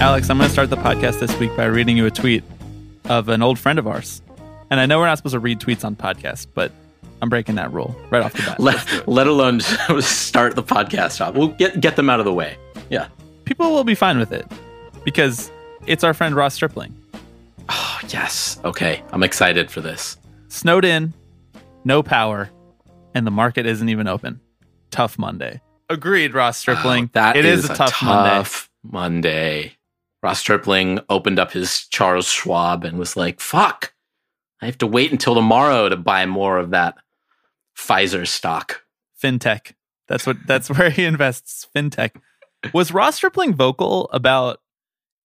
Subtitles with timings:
[0.00, 2.42] Alex, I'm going to start the podcast this week by reading you a tweet
[3.10, 4.22] of an old friend of ours.
[4.70, 6.72] And I know we're not supposed to read tweets on podcasts, but
[7.20, 8.58] I'm breaking that rule right off the bat.
[8.58, 9.60] let, let alone
[10.00, 11.34] start the podcast off.
[11.34, 12.56] We'll get get them out of the way.
[12.88, 13.08] Yeah.
[13.44, 14.50] People will be fine with it
[15.04, 15.50] because
[15.86, 16.96] it's our friend Ross Stripling.
[17.68, 18.58] Oh, yes.
[18.64, 19.02] Okay.
[19.12, 20.16] I'm excited for this.
[20.48, 21.12] Snowed in,
[21.84, 22.48] no power,
[23.14, 24.40] and the market isn't even open.
[24.90, 25.60] Tough Monday.
[25.90, 27.04] Agreed, Ross Stripling.
[27.04, 29.28] Oh, that it is, is a tough, tough Monday.
[29.62, 29.76] Monday.
[30.22, 33.94] Ross Stripling opened up his Charles Schwab and was like, fuck,
[34.60, 36.96] I have to wait until tomorrow to buy more of that
[37.76, 38.82] Pfizer stock.
[39.22, 39.72] Fintech.
[40.08, 41.66] That's what that's where he invests.
[41.74, 42.10] Fintech.
[42.74, 44.60] Was Ross Stripling vocal about,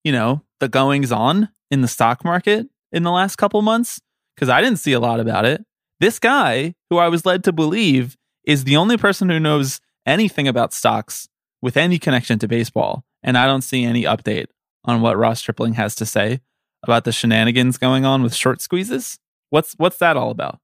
[0.04, 4.00] you know, the goings on in the stock market in the last couple months?
[4.36, 5.66] Because I didn't see a lot about it.
[6.00, 8.16] This guy, who I was led to believe
[8.46, 11.28] is the only person who knows anything about stocks
[11.62, 13.04] with any connection to baseball.
[13.24, 14.48] And I don't see any update
[14.86, 16.42] on what Ross Stripling has to say
[16.84, 19.18] about the shenanigans going on with short squeezes.
[19.50, 20.60] What's what's that all about?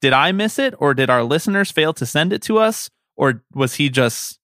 [0.00, 3.42] Did I miss it or did our listeners fail to send it to us or
[3.54, 4.38] was he just,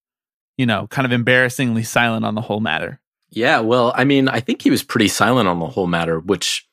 [0.57, 3.01] you know, kind of embarrassingly silent on the whole matter?
[3.31, 6.69] Yeah, well, I mean, I think he was pretty silent on the whole matter, which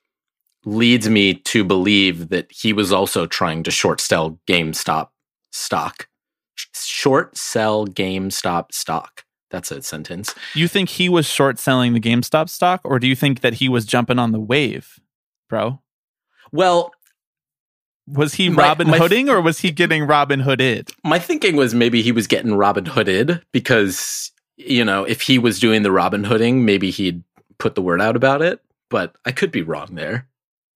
[0.65, 5.09] leads me to believe that he was also trying to short sell GameStop
[5.51, 6.07] stock.
[6.73, 9.23] Short sell GameStop stock.
[9.49, 10.35] That's a sentence.
[10.53, 13.67] You think he was short selling the GameStop stock, or do you think that he
[13.67, 14.99] was jumping on the wave,
[15.49, 15.81] bro?
[16.51, 16.91] Well,
[18.07, 20.89] was he Robin my, Hooding or was he getting Robin Hooded?
[21.03, 25.59] My thinking was maybe he was getting Robin Hooded because, you know, if he was
[25.59, 27.23] doing the Robin Hooding, maybe he'd
[27.57, 28.61] put the word out about it.
[28.89, 30.27] But I could be wrong there.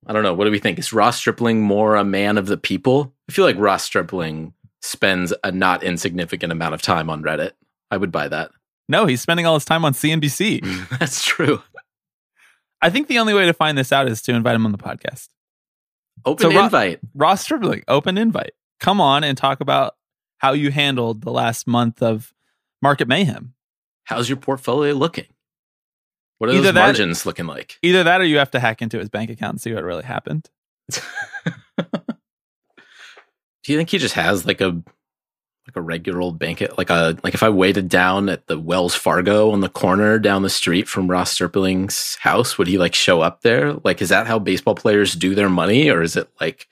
[0.05, 0.33] I don't know.
[0.33, 0.77] What do we think?
[0.77, 3.13] Is Ross Stripling more a man of the people?
[3.29, 7.51] I feel like Ross Stripling spends a not insignificant amount of time on Reddit.
[7.89, 8.51] I would buy that.
[8.89, 10.89] No, he's spending all his time on CNBC.
[10.99, 11.61] That's true.
[12.81, 14.77] I think the only way to find this out is to invite him on the
[14.77, 15.29] podcast.
[16.25, 16.99] Open so invite.
[17.15, 18.51] Ro- Ross Stripling, open invite.
[18.79, 19.95] Come on and talk about
[20.37, 22.33] how you handled the last month of
[22.81, 23.53] market mayhem.
[24.03, 25.27] How's your portfolio looking?
[26.37, 27.77] What are either those that, margins looking like?
[27.81, 30.03] Either that or you have to hack into his bank account and see what really
[30.03, 30.49] happened.
[33.63, 34.83] Do you think he just has like a
[35.67, 38.95] like a regular old bank like a like if I waited down at the Wells
[38.95, 43.21] Fargo on the corner down the street from Ross Stripling's house, would he like show
[43.21, 43.73] up there?
[43.83, 46.67] Like is that how baseball players do their money or is it like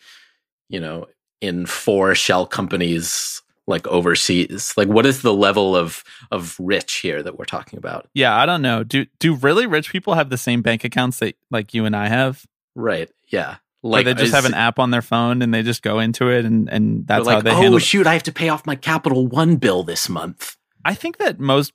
[0.70, 1.08] you know
[1.40, 4.74] in four shell companies like overseas?
[4.76, 8.10] Like what is the level of of rich here that we're talking about?
[8.14, 8.84] Yeah, I don't know.
[8.84, 12.08] Do do really rich people have the same bank accounts that like you and I
[12.08, 12.46] have?
[12.76, 13.10] Right.
[13.28, 13.58] Yeah.
[13.84, 16.30] Like or they just have an app on their phone and they just go into
[16.30, 17.74] it and and that's like, how they oh.
[17.76, 18.06] Oh shoot!
[18.06, 20.56] I have to pay off my Capital One bill this month.
[20.86, 21.74] I think that most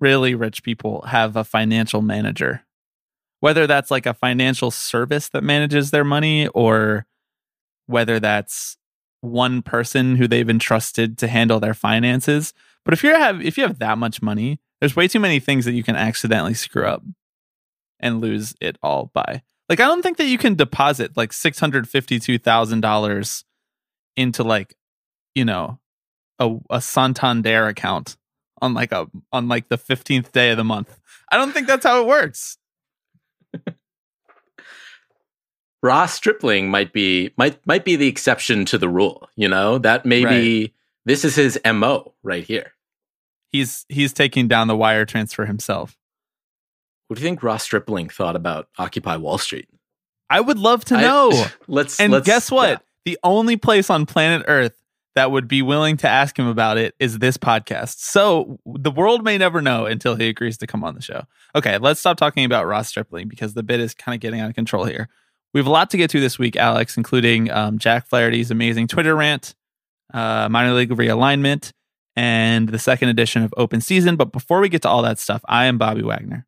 [0.00, 2.64] really rich people have a financial manager,
[3.38, 7.06] whether that's like a financial service that manages their money or
[7.86, 8.76] whether that's
[9.20, 12.52] one person who they've entrusted to handle their finances.
[12.84, 15.64] But if you have if you have that much money, there's way too many things
[15.64, 17.02] that you can accidentally screw up
[18.00, 19.42] and lose it all by.
[19.70, 23.44] Like I don't think that you can deposit like six hundred fifty two thousand dollars
[24.16, 24.76] into like
[25.36, 25.78] you know
[26.40, 28.16] a a Santander account
[28.60, 30.98] on like a on like the fifteenth day of the month.
[31.30, 32.58] I don't think that's how it works.
[35.84, 39.28] Ross Stripling might be might might be the exception to the rule.
[39.36, 40.72] You know that maybe right.
[41.04, 42.72] this is his mo right here.
[43.52, 45.96] He's he's taking down the wire transfer himself.
[47.10, 49.68] What do you think Ross Stripling thought about Occupy Wall Street?
[50.30, 51.30] I would love to know.
[51.32, 52.70] I, let's and let's, guess what?
[52.70, 52.78] Yeah.
[53.04, 54.80] The only place on planet Earth
[55.16, 57.98] that would be willing to ask him about it is this podcast.
[57.98, 61.24] So the world may never know until he agrees to come on the show.
[61.56, 64.48] Okay, let's stop talking about Ross Stripling because the bit is kind of getting out
[64.48, 65.08] of control here.
[65.52, 68.86] We have a lot to get to this week, Alex, including um, Jack Flaherty's amazing
[68.86, 69.56] Twitter rant,
[70.14, 71.72] uh, minor league realignment,
[72.14, 74.14] and the second edition of Open Season.
[74.14, 76.46] But before we get to all that stuff, I am Bobby Wagner.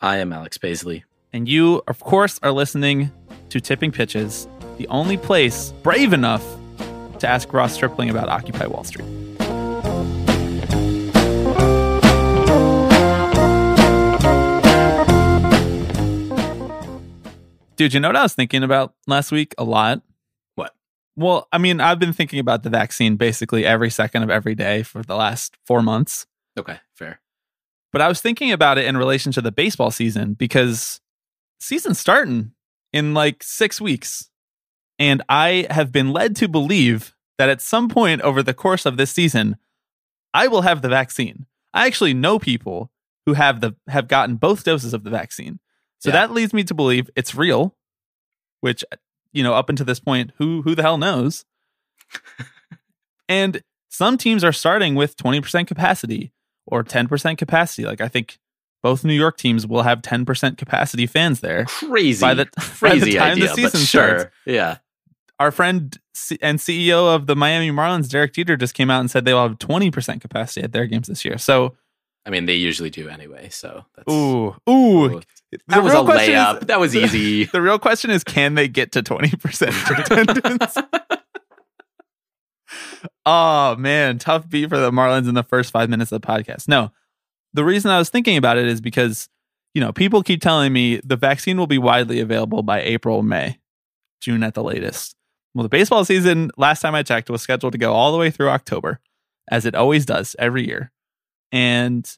[0.00, 1.04] I am Alex Paisley.
[1.32, 3.10] And you, of course, are listening
[3.50, 4.46] to Tipping Pitches,
[4.78, 6.44] the only place brave enough
[7.18, 9.08] to ask Ross Stripling about Occupy Wall Street.
[17.76, 20.00] Dude, you know what I was thinking about last week a lot?
[20.54, 20.74] What?
[21.16, 24.84] Well, I mean, I've been thinking about the vaccine basically every second of every day
[24.84, 26.26] for the last four months.
[26.56, 27.20] Okay, fair.
[27.94, 31.00] But I was thinking about it in relation to the baseball season because
[31.60, 32.50] season's starting
[32.92, 34.28] in like six weeks.
[34.98, 38.96] And I have been led to believe that at some point over the course of
[38.96, 39.58] this season,
[40.34, 41.46] I will have the vaccine.
[41.72, 42.90] I actually know people
[43.26, 45.60] who have the have gotten both doses of the vaccine.
[46.00, 46.14] So Yeah.
[46.14, 47.76] that leads me to believe it's real,
[48.60, 48.82] which
[49.32, 51.44] you know, up until this point, who who the hell knows?
[53.28, 56.32] and some teams are starting with 20% capacity
[56.66, 57.84] or 10% capacity.
[57.84, 58.38] Like I think
[58.82, 61.64] both New York teams will have 10% capacity fans there.
[61.66, 62.20] Crazy.
[62.20, 64.18] By the- by the crazy time the idea, but season sure.
[64.18, 64.34] starts.
[64.46, 64.76] Yeah.
[65.40, 69.10] Our friend C- and CEO of the Miami Marlins, Derek Jeter, just came out and
[69.10, 71.38] said they will have 20% capacity at their games this year.
[71.38, 71.74] So,
[72.24, 73.48] I mean, they usually do anyway.
[73.50, 75.20] So that's ooh, ooh.
[75.50, 76.66] The that was a question is- layup.
[76.68, 77.44] that was easy.
[77.52, 80.76] The real question is can they get to 20% attendance?
[83.26, 84.18] Oh, man.
[84.18, 86.68] Tough beat for the Marlins in the first five minutes of the podcast.
[86.68, 86.92] No,
[87.52, 89.28] the reason I was thinking about it is because,
[89.74, 93.58] you know, people keep telling me the vaccine will be widely available by April, May,
[94.20, 95.16] June at the latest.
[95.54, 98.30] Well, the baseball season, last time I checked, was scheduled to go all the way
[98.30, 99.00] through October,
[99.48, 100.90] as it always does every year.
[101.52, 102.10] And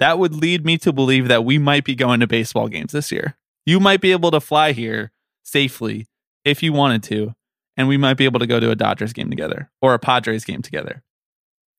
[0.00, 3.10] that would lead me to believe that we might be going to baseball games this
[3.10, 3.36] year.
[3.64, 5.12] You might be able to fly here
[5.44, 6.06] safely
[6.44, 7.34] if you wanted to,
[7.76, 10.44] and we might be able to go to a Dodgers game together or a Padres
[10.44, 11.02] game together.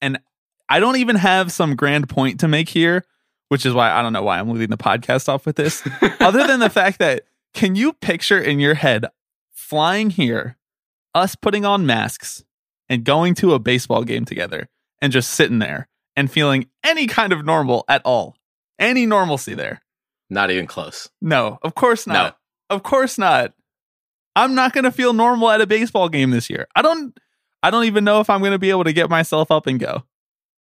[0.02, 0.20] And
[0.70, 3.06] I don't even have some grand point to make here,
[3.50, 5.88] which is why I don't know why I'm leading the podcast off with this,
[6.20, 7.24] other than the fact that
[7.54, 9.06] can you picture in your head
[9.52, 10.58] flying here,
[11.14, 12.44] us putting on masks
[12.90, 14.70] and going to a baseball game together
[15.02, 18.36] and just sitting there and feeling any kind of normal at all?
[18.80, 19.82] Any normalcy there?
[20.30, 21.10] Not even close.
[21.22, 22.38] No, of course not.
[22.70, 23.54] Of course not.
[24.36, 26.68] I'm not going to feel normal at a baseball game this year.
[26.76, 27.18] I don't
[27.62, 29.80] I don't even know if I'm going to be able to get myself up and
[29.80, 30.04] go.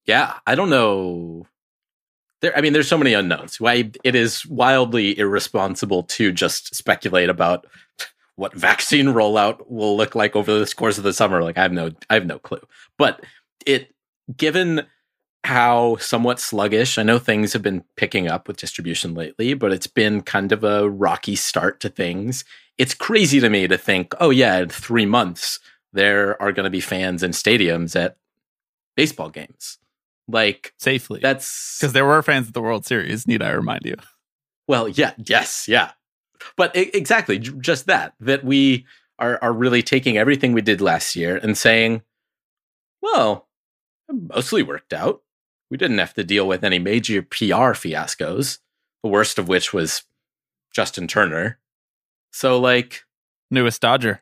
[0.06, 1.48] Yeah, I don't know.
[2.42, 3.60] There, I mean, there's so many unknowns.
[3.60, 7.66] Why it is wildly irresponsible to just speculate about
[8.36, 11.44] what vaccine rollout will look like over the course of the summer.
[11.44, 12.62] Like, I have no, I have no clue.
[12.98, 13.24] But
[13.66, 13.94] it,
[14.36, 14.86] given
[15.44, 19.88] how somewhat sluggish, I know things have been picking up with distribution lately, but it's
[19.88, 22.46] been kind of a rocky start to things.
[22.78, 25.60] It's crazy to me to think, oh yeah, in three months
[25.92, 28.18] there are going to be fans in stadiums at
[28.96, 29.78] baseball games.
[30.28, 31.20] Like Safely.
[31.22, 33.96] that's Because there were fans at the World Series, need I remind you.
[34.68, 35.92] well, yeah, yes, yeah.
[36.56, 38.86] But e- exactly, j- just that that we
[39.20, 42.02] are are really taking everything we did last year and saying,
[43.02, 43.50] well,
[44.10, 45.22] mostly worked out.
[45.74, 48.60] We didn't have to deal with any major PR fiascos,
[49.02, 50.04] the worst of which was
[50.72, 51.58] Justin Turner.
[52.32, 53.06] So like
[53.50, 54.22] Newest Dodger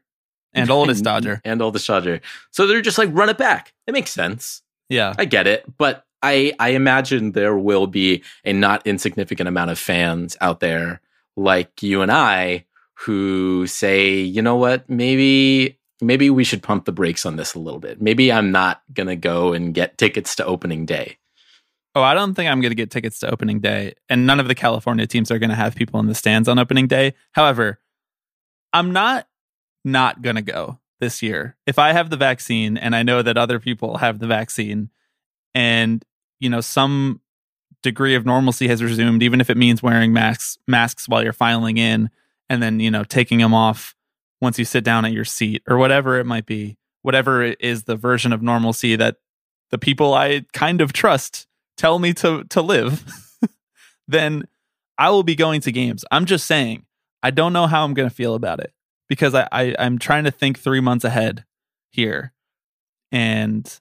[0.53, 1.41] and oldest Dodger.
[1.43, 2.21] and oldest Dodger.
[2.51, 3.73] So they're just like run it back.
[3.85, 4.61] It makes sense.
[4.87, 5.13] Yeah.
[5.17, 9.77] I get it, but I I imagine there will be a not insignificant amount of
[9.77, 11.01] fans out there
[11.35, 12.63] like you and I
[12.93, 17.59] who say, you know what, maybe maybe we should pump the brakes on this a
[17.59, 18.01] little bit.
[18.01, 21.17] Maybe I'm not gonna go and get tickets to opening day.
[21.93, 24.47] Oh, I don't think I'm going to get tickets to opening day, and none of
[24.47, 27.13] the California teams are going to have people in the stands on opening day.
[27.33, 27.79] However,
[28.71, 29.27] I'm not
[29.83, 31.57] not going to go this year.
[31.65, 34.89] If I have the vaccine and I know that other people have the vaccine
[35.53, 36.05] and
[36.39, 37.19] you know some
[37.83, 41.77] degree of normalcy has resumed even if it means wearing masks masks while you're filing
[41.77, 42.09] in
[42.49, 43.95] and then you know taking them off
[44.39, 47.95] once you sit down at your seat or whatever it might be whatever is the
[47.95, 49.17] version of normalcy that
[49.71, 51.47] the people I kind of trust
[51.81, 53.03] tell me to to live,
[54.07, 54.43] then
[54.99, 56.05] I will be going to games.
[56.11, 56.85] I'm just saying,
[57.23, 58.71] I don't know how I'm going to feel about it
[59.09, 61.43] because I, I I'm trying to think three months ahead
[61.89, 62.33] here
[63.11, 63.79] and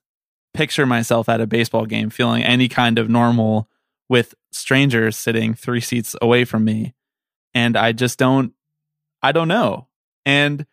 [0.54, 3.68] picture myself at a baseball game feeling any kind of normal
[4.08, 6.94] with strangers sitting three seats away from me,
[7.52, 8.54] and I just don't
[9.22, 9.88] I don't know,
[10.24, 10.64] and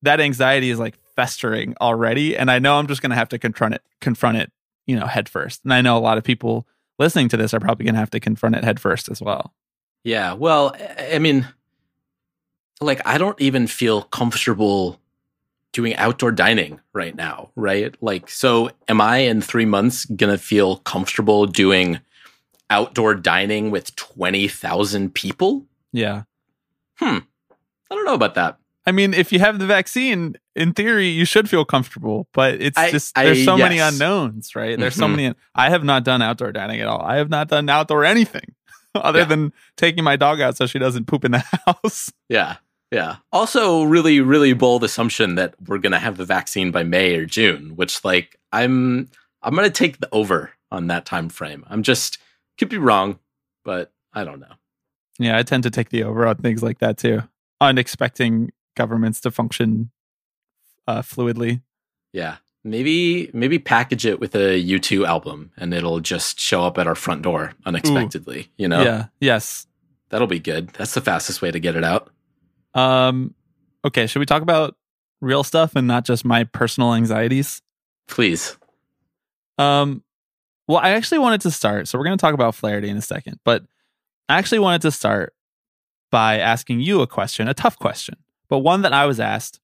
[0.00, 3.38] that anxiety is like festering already, and I know I'm just going to have to
[3.38, 4.50] confront it confront it
[4.88, 5.60] you know, head first.
[5.62, 6.66] And I know a lot of people
[6.98, 9.54] listening to this are probably going to have to confront it head first as well.
[10.02, 11.46] Yeah, well, I- mean,
[12.80, 14.98] like I don't even feel comfortable
[15.72, 17.94] doing outdoor dining right now, right?
[18.00, 22.00] Like, so am I in three months gonna feel comfortable doing
[22.70, 25.66] outdoor dining with twenty thousand people?
[25.92, 26.22] Yeah.
[26.96, 27.18] Hmm.
[27.90, 28.58] I don't know about that.
[28.88, 32.78] I mean, if you have the vaccine, in theory, you should feel comfortable, but it's
[32.78, 34.78] I- just I- there's so many unknowns, right?
[34.78, 35.16] There's so Mhm.
[35.16, 35.34] many.
[35.54, 37.02] I have not done outdoor dining at all.
[37.02, 38.54] I have not done outdoor anything
[38.94, 39.24] other Yeah.
[39.26, 42.10] than taking my dog out so she doesn't poop in the house.
[42.28, 42.56] Yeah,
[42.90, 43.16] Yeah.
[43.32, 47.76] Also, really, really bold assumption that we're gonna have the vaccine by May or June,
[47.76, 49.08] which like I'm
[49.42, 51.64] I'm gonna take the over on that time frame.
[51.68, 52.16] I'm just
[52.58, 53.18] could be wrong,
[53.64, 54.54] but I don't know.
[55.18, 57.22] Yeah, I tend to take the over on things like that too.
[57.60, 59.90] On expecting governments to function
[60.86, 61.60] uh, fluidly.
[62.12, 62.36] Yeah.
[62.64, 66.94] Maybe maybe package it with a U2 album and it'll just show up at our
[66.94, 68.82] front door unexpectedly, you know?
[68.82, 69.06] Yeah.
[69.20, 69.66] Yes.
[70.08, 70.68] That'll be good.
[70.70, 72.10] That's the fastest way to get it out.
[72.74, 73.34] Um.
[73.84, 74.06] Okay.
[74.06, 74.76] Should we talk about
[75.20, 77.60] real stuff and not just my personal anxieties?
[78.06, 78.56] Please.
[79.58, 80.02] Um.
[80.66, 81.88] Well, I actually wanted to start.
[81.88, 83.64] So we're going to talk about Flaherty in a second, but
[84.28, 85.34] I actually wanted to start
[86.10, 88.16] by asking you a question, a tough question,
[88.48, 89.60] but one that I was asked.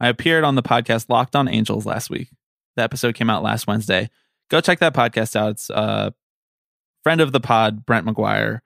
[0.00, 2.28] I appeared on the podcast Locked on Angels last week.
[2.76, 4.10] The episode came out last Wednesday.
[4.50, 5.50] Go check that podcast out.
[5.52, 6.12] It's a
[7.02, 8.60] friend of the pod, Brent McGuire,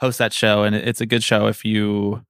[0.00, 2.24] hosts that show, and it's a good show if you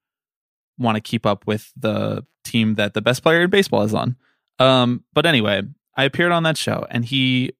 [0.79, 4.17] want to keep up with the team that the best player in baseball is on.
[4.59, 5.63] Um, but anyway,
[5.97, 7.53] I appeared on that show, and he,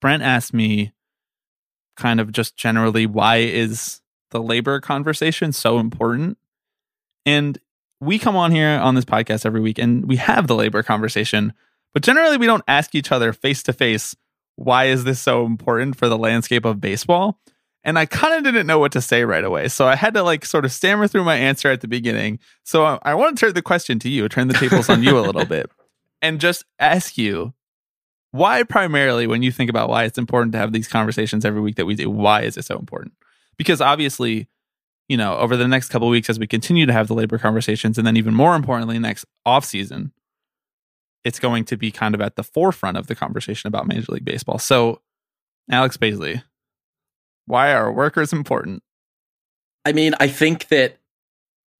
[0.00, 0.92] Brent, asked me,
[1.96, 6.38] kind of just generally, why is the labor conversation so important?
[7.26, 7.58] And
[8.00, 11.52] we come on here on this podcast every week, and we have the labor conversation,
[11.94, 14.14] but generally, we don't ask each other face to face,
[14.56, 17.38] why is this so important for the landscape of baseball?
[17.84, 19.68] and I kind of didn't know what to say right away.
[19.68, 22.38] So I had to like sort of stammer through my answer at the beginning.
[22.64, 25.18] So I, I want to turn the question to you, turn the tables on you
[25.18, 25.70] a little bit,
[26.20, 27.54] and just ask you
[28.30, 31.76] why primarily when you think about why it's important to have these conversations every week
[31.76, 33.14] that we do, why is it so important?
[33.56, 34.48] Because obviously,
[35.08, 37.98] you know, over the next couple weeks as we continue to have the labor conversations,
[37.98, 40.12] and then even more importantly, next off season,
[41.24, 44.24] it's going to be kind of at the forefront of the conversation about Major League
[44.24, 44.58] Baseball.
[44.58, 45.00] So,
[45.70, 46.42] Alex Baisley,
[47.46, 48.82] why are workers important?
[49.84, 50.98] I mean, I think that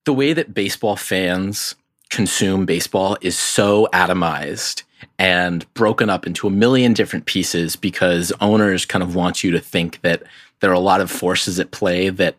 [0.04, 1.74] the way that baseball fans
[2.08, 4.82] consume baseball is so atomized
[5.18, 9.60] and broken up into a million different pieces because owners kind of want you to
[9.60, 10.22] think that
[10.60, 12.36] there are a lot of forces at play that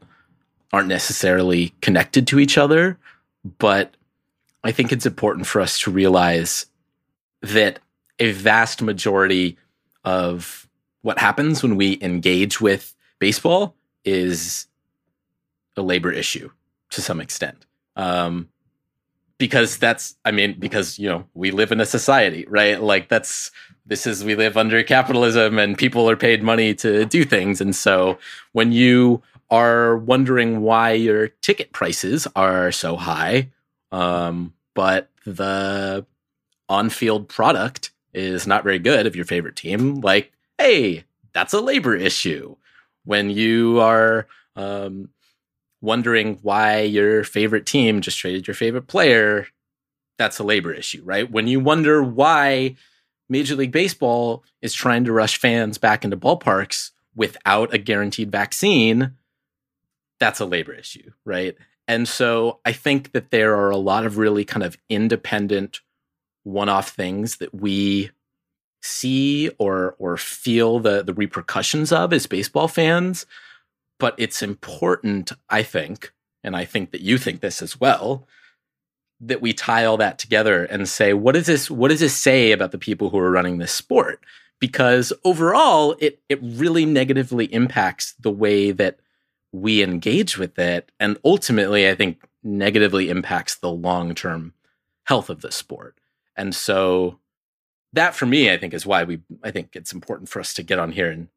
[0.71, 2.97] aren't necessarily connected to each other.
[3.57, 3.95] But
[4.63, 6.65] I think it's important for us to realize
[7.41, 7.79] that
[8.19, 9.57] a vast majority
[10.03, 10.67] of
[11.01, 14.67] what happens when we engage with baseball is
[15.77, 16.49] a labor issue
[16.89, 17.65] to some extent.
[17.95, 18.49] Um,
[19.37, 22.81] because that's, I mean, because, you know, we live in a society, right?
[22.81, 23.51] Like that's,
[23.85, 27.61] this is, we live under capitalism and people are paid money to do things.
[27.61, 28.19] And so
[28.51, 33.49] when you are wondering why your ticket prices are so high,
[33.91, 36.05] um, but the
[36.67, 41.03] on field product is not very good of your favorite team, like, hey,
[41.33, 42.55] that's a labor issue
[43.05, 45.09] when you are um,
[45.81, 49.47] wondering why your favorite team just traded your favorite player,
[50.17, 51.29] that's a labor issue, right?
[51.29, 52.75] When you wonder why
[53.29, 59.15] Major League Baseball is trying to rush fans back into ballparks without a guaranteed vaccine,
[60.19, 61.55] that's a labor issue, right?
[61.87, 65.81] And so I think that there are a lot of really kind of independent
[66.43, 68.11] one off things that we
[68.81, 73.25] see or or feel the the repercussions of as baseball fans
[73.99, 76.13] but it's important i think
[76.45, 78.25] and i think that you think this as well
[79.19, 82.53] that we tie all that together and say what does this what does this say
[82.53, 84.23] about the people who are running this sport
[84.61, 88.97] because overall it it really negatively impacts the way that
[89.51, 94.53] we engage with it and ultimately i think negatively impacts the long-term
[95.05, 95.99] health of the sport
[96.35, 97.19] and so
[97.93, 100.63] that for me, I think is why we, I think it's important for us to
[100.63, 101.27] get on here and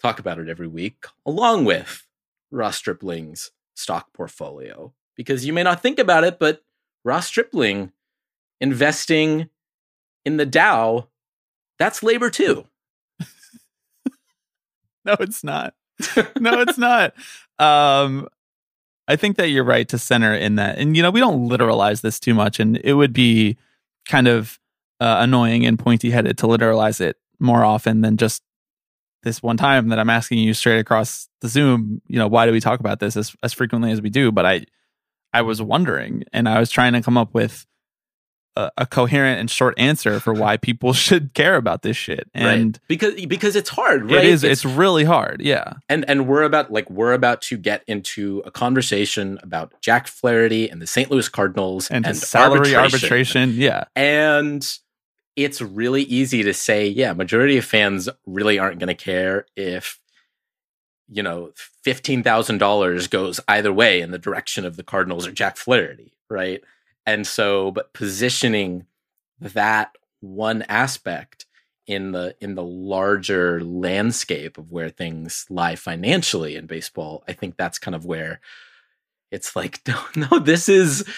[0.00, 2.06] talk about it every week, along with
[2.50, 4.92] Ross Stripling's stock portfolio.
[5.16, 6.62] Because you may not think about it, but
[7.04, 7.92] Ross Stripling
[8.60, 9.50] investing
[10.24, 11.08] in the Dow,
[11.78, 12.66] that's labor too.
[15.04, 15.74] no, it's not.
[16.40, 17.14] no, it's not.
[17.58, 18.28] Um,
[19.08, 20.78] I think that you're right to center in that.
[20.78, 23.56] And, you know, we don't literalize this too much, and it would be
[24.08, 24.58] kind of
[25.00, 28.42] uh, annoying and pointy headed to literalize it more often than just
[29.22, 32.52] this one time that I'm asking you straight across the Zoom, you know, why do
[32.52, 34.32] we talk about this as, as frequently as we do?
[34.32, 34.64] But I,
[35.32, 37.66] I was wondering and I was trying to come up with
[38.56, 42.28] a, a coherent and short answer for why people should care about this shit.
[42.34, 42.80] And right.
[42.88, 44.24] because, because it's hard, right?
[44.24, 44.44] It is.
[44.44, 45.40] It's, it's really hard.
[45.40, 45.74] Yeah.
[45.88, 50.68] And, and we're about like, we're about to get into a conversation about Jack Flaherty
[50.68, 51.10] and the St.
[51.10, 52.82] Louis Cardinals and, and salary arbitration.
[52.84, 53.50] arbitration.
[53.54, 53.84] Yeah.
[53.94, 54.66] And,
[55.36, 59.98] it's really easy to say, yeah, majority of fans really aren't going to care if
[61.08, 61.52] you know
[61.82, 66.12] fifteen thousand dollars goes either way in the direction of the Cardinals or Jack Flaherty,
[66.28, 66.62] right?
[67.06, 68.86] And so, but positioning
[69.40, 71.46] that one aspect
[71.86, 77.56] in the in the larger landscape of where things lie financially in baseball, I think
[77.56, 78.40] that's kind of where
[79.30, 81.08] it's like, no, no, this is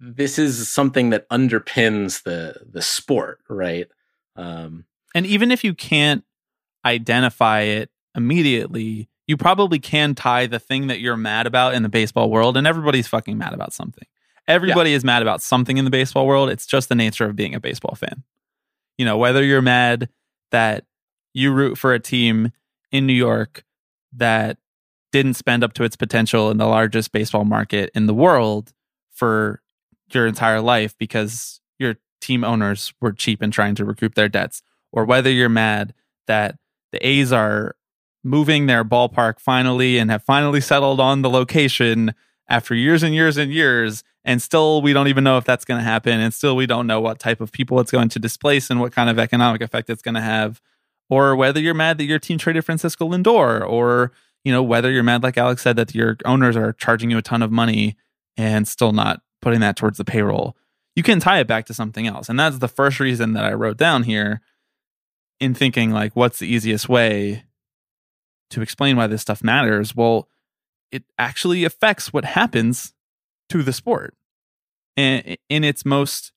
[0.00, 3.88] this is something that underpins the the sport, right?
[4.36, 4.84] Um,
[5.14, 6.24] and even if you can't
[6.84, 11.88] identify it immediately, you probably can tie the thing that you're mad about in the
[11.88, 14.06] baseball world, and everybody's fucking mad about something.
[14.48, 14.96] Everybody yeah.
[14.96, 16.50] is mad about something in the baseball world.
[16.50, 18.24] It's just the nature of being a baseball fan.
[18.98, 20.08] You know, whether you're mad
[20.50, 20.84] that
[21.32, 22.52] you root for a team
[22.90, 23.64] in New York
[24.14, 24.58] that
[25.12, 28.72] didn't spend up to its potential in the largest baseball market in the world
[29.12, 29.62] for
[30.10, 34.62] your entire life because your team owners were cheap and trying to recoup their debts,
[34.90, 35.94] or whether you're mad
[36.26, 36.56] that
[36.92, 37.76] the A's are
[38.24, 42.14] moving their ballpark finally and have finally settled on the location
[42.48, 44.04] after years and years and years.
[44.24, 46.20] And still, we don't even know if that's going to happen.
[46.20, 48.92] And still, we don't know what type of people it's going to displace and what
[48.92, 50.60] kind of economic effect it's going to have.
[51.10, 54.12] Or whether you're mad that your team traded Francisco Lindor, or
[54.44, 57.22] you know whether you're mad, like Alex said, that your owners are charging you a
[57.22, 57.96] ton of money
[58.36, 60.56] and still not putting that towards the payroll.
[60.94, 63.52] You can tie it back to something else, and that's the first reason that I
[63.52, 64.40] wrote down here
[65.40, 67.44] in thinking like, what's the easiest way
[68.50, 70.28] to explain why this stuff matters, well,
[70.92, 72.94] it actually affects what happens
[73.48, 74.14] to the sport.
[74.96, 76.32] And in its most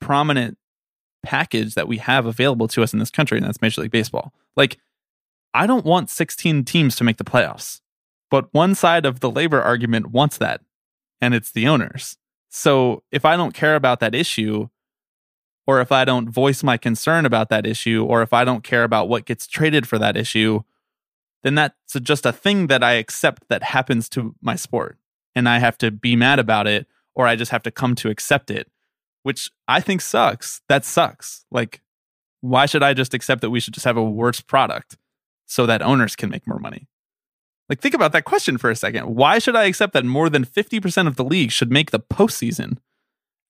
[0.00, 0.56] prominent
[1.22, 4.32] package that we have available to us in this country, and that's Major League Baseball.
[4.56, 4.78] Like,
[5.52, 7.80] I don't want 16 teams to make the playoffs,
[8.30, 10.62] but one side of the labor argument wants that,
[11.20, 12.16] and it's the owners.
[12.48, 14.68] So if I don't care about that issue,
[15.66, 18.84] or if I don't voice my concern about that issue, or if I don't care
[18.84, 20.62] about what gets traded for that issue,
[21.42, 24.98] then that's just a thing that I accept that happens to my sport.
[25.34, 28.10] And I have to be mad about it, or I just have to come to
[28.10, 28.68] accept it,
[29.22, 30.60] which I think sucks.
[30.68, 31.44] That sucks.
[31.50, 31.80] Like,
[32.40, 34.96] why should I just accept that we should just have a worse product
[35.46, 36.88] so that owners can make more money?
[37.68, 39.14] Like, think about that question for a second.
[39.14, 42.78] Why should I accept that more than 50% of the league should make the postseason?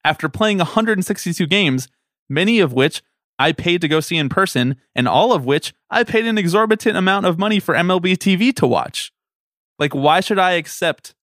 [0.05, 1.89] After playing 162 games,
[2.29, 3.03] many of which
[3.41, 6.95] I paid to go see in person, and all of which I paid an exorbitant
[6.95, 9.13] amount of money for MLB TV to watch.
[9.79, 11.15] Like, why should I accept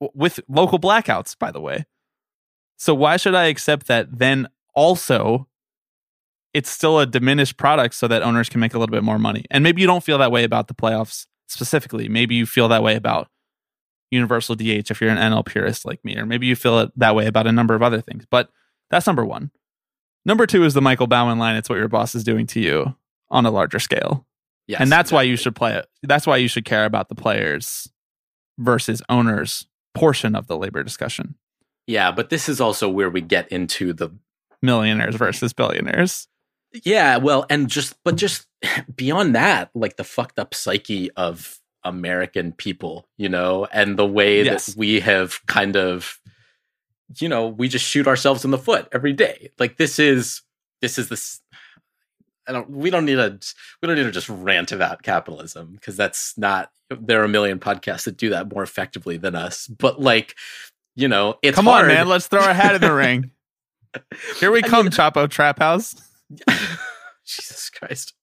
[0.00, 1.84] with local blackouts, by the way?
[2.78, 5.46] So, why should I accept that then also
[6.54, 9.44] it's still a diminished product so that owners can make a little bit more money?
[9.50, 12.08] And maybe you don't feel that way about the playoffs specifically.
[12.08, 13.28] Maybe you feel that way about
[14.10, 17.14] universal DH if you're an NL purist like me, or maybe you feel it that
[17.14, 18.24] way about a number of other things.
[18.30, 18.48] But
[18.88, 19.50] that's number one.
[20.24, 21.56] Number two is the Michael Baumann line.
[21.56, 22.94] It's what your boss is doing to you
[23.30, 24.26] on a larger scale.
[24.66, 25.16] Yes, and that's exactly.
[25.16, 25.86] why you should play it.
[26.02, 27.88] That's why you should care about the players
[28.58, 31.36] versus owners portion of the labor discussion.
[31.86, 34.10] Yeah, but this is also where we get into the
[34.60, 36.28] millionaires versus billionaires.
[36.84, 38.46] Yeah, well, and just but just
[38.94, 44.44] beyond that, like the fucked up psyche of American people, you know, and the way
[44.44, 44.66] yes.
[44.66, 46.20] that we have kind of
[47.18, 49.50] you know, we just shoot ourselves in the foot every day.
[49.58, 50.42] Like this is
[50.82, 51.40] this is this
[52.46, 53.38] I don't we don't need to
[53.82, 57.58] we don't need to just rant about capitalism because that's not there are a million
[57.58, 59.66] podcasts that do that more effectively than us.
[59.66, 60.34] But like,
[60.96, 61.82] you know, it's Come hard.
[61.84, 63.30] on, man, let's throw our hat in the ring.
[64.38, 65.94] Here we I come, mean, Chapo Trap House.
[67.26, 68.14] Jesus Christ.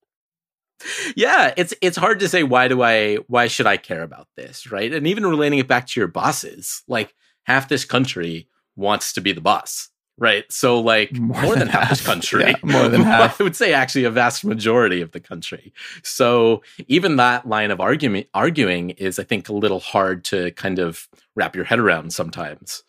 [1.15, 4.71] Yeah, it's it's hard to say why do I why should I care about this,
[4.71, 4.93] right?
[4.93, 7.13] And even relating it back to your bosses, like
[7.45, 10.49] half this country wants to be the boss right?
[10.51, 13.39] So like more, more than, than, half, the country, yeah, more than half.
[13.39, 15.73] I would say actually a vast majority of the country.
[16.03, 20.79] So even that line of argument arguing is, I think, a little hard to kind
[20.79, 22.83] of wrap your head around sometimes,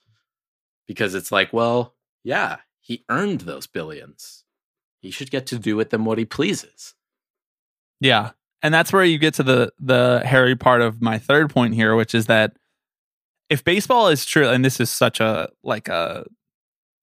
[0.87, 4.45] because it's like, well, yeah, he earned those billions.
[5.01, 6.95] He should get to do with them what he pleases.
[8.01, 8.31] Yeah,
[8.63, 11.95] and that's where you get to the the hairy part of my third point here,
[11.97, 12.57] which is that
[13.49, 16.25] if baseball is true, and this is such a like a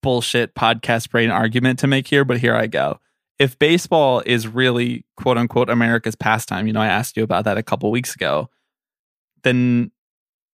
[0.01, 2.99] bullshit podcast brain argument to make here, but here I go.
[3.39, 7.57] If baseball is really quote unquote America's pastime, you know, I asked you about that
[7.57, 8.49] a couple weeks ago,
[9.43, 9.91] then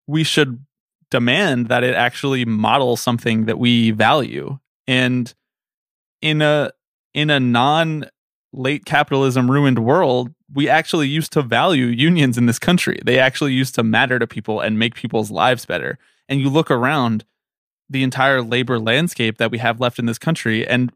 [0.08, 0.65] we should
[1.12, 4.60] demand that it actually model something that we value.
[4.88, 5.34] And
[6.21, 6.71] in a
[7.13, 8.06] in a non
[8.54, 13.00] late capitalism ruined world, we actually used to value unions in this country.
[13.06, 15.98] They actually used to matter to people and make people's lives better.
[16.28, 17.26] And you look around
[17.90, 20.92] the entire labor landscape that we have left in this country, and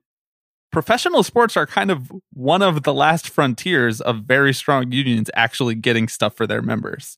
[0.71, 5.75] professional sports are kind of one of the last frontiers of very strong unions actually
[5.75, 7.17] getting stuff for their members.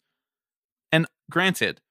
[0.92, 1.82] And granted,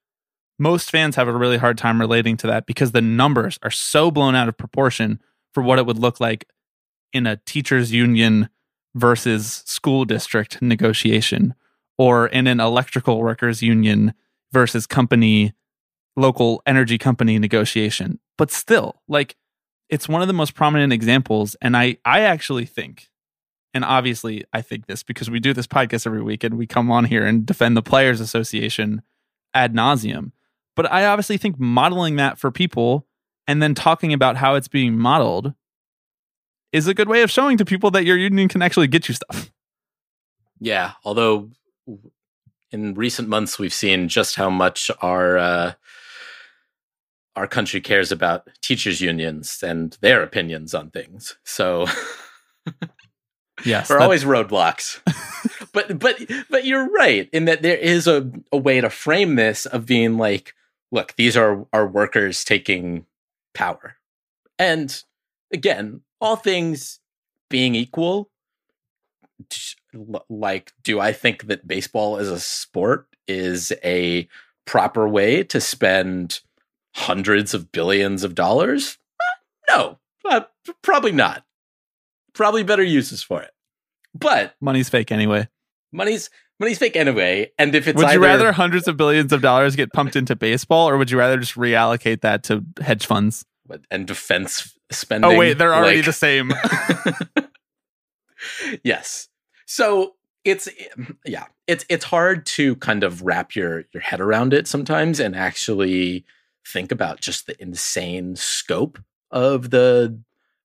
[0.59, 4.11] most fans have a really hard time relating to that because the numbers are so
[4.11, 5.21] blown out of proportion
[5.53, 6.49] for what it would look like
[7.13, 8.49] in a teachers union
[8.95, 11.55] versus school district negotiation
[11.99, 14.15] or in an electrical workers union
[14.53, 15.53] versus company
[16.17, 18.21] local energy company negotiation.
[18.39, 19.37] But still like
[19.91, 21.57] it's one of the most prominent examples.
[21.61, 23.11] And i i actually think
[23.73, 26.91] and obviously i think this because we do this podcast every week and we come
[26.91, 29.03] on here and defend the players association
[29.53, 30.33] ad nauseum.
[30.77, 33.07] But i obviously think modeling that for people
[33.47, 35.53] and then talking about how it's being modeled
[36.75, 39.15] is a good way of showing to people that your union can actually get you
[39.15, 39.51] stuff
[40.61, 41.51] Yeah, although
[42.71, 45.73] in recent months we've seen just how much our uh,
[47.37, 51.37] our country cares about teachers unions and their opinions on things.
[51.45, 51.87] So
[53.65, 55.01] yes there are always roadblocks.
[55.73, 59.67] but but but you're right in that there is a, a way to frame this
[59.67, 60.55] of being like,
[60.91, 63.07] look, these are our workers taking
[63.55, 63.97] power.
[64.59, 65.03] And
[65.53, 67.01] again, all things
[67.51, 68.31] being equal,
[70.29, 74.29] like, do I think that baseball as a sport is a
[74.65, 76.41] proper way to spend
[76.95, 78.99] hundreds of billions of dollars?
[79.21, 80.43] Eh, No, uh,
[80.83, 81.45] probably not.
[82.33, 83.53] Probably better uses for it.
[84.15, 85.49] But money's fake anyway
[85.95, 86.29] money's
[86.61, 87.51] money's fake anyway.
[87.59, 90.37] And if it's would you either, rather hundreds of billions of dollars get pumped into
[90.37, 93.47] baseball or would you rather just reallocate that to hedge funds
[93.91, 95.31] and defense spending.
[95.31, 96.53] oh wait they're already like- the same
[98.83, 99.29] yes.
[99.67, 100.69] So it's
[101.25, 105.35] yeah, it's it's hard to kind of wrap your your head around it sometimes and
[105.35, 106.25] actually
[106.67, 108.99] think about just the insane scope
[109.31, 110.21] of the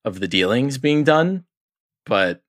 [0.06, 1.46] of the dealings being done,
[2.06, 2.44] but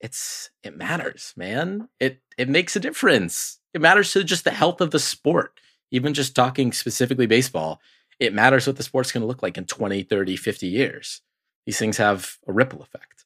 [0.00, 1.88] it's it matters, man.
[2.00, 3.58] It it makes a difference.
[3.74, 5.58] It matters to just the health of the sport.
[5.90, 7.78] Even just talking specifically baseball,
[8.22, 11.22] it matters what the sport's going to look like in 20, 30, 50 years.
[11.66, 13.24] These things have a ripple effect.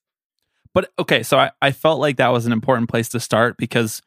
[0.73, 4.01] But okay, so I, I felt like that was an important place to start because,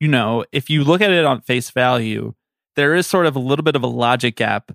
[0.00, 2.34] you know, if you look at it on face value,
[2.76, 4.72] there is sort of a little bit of a logic gap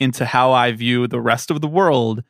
[0.00, 2.22] into how I view the rest of the world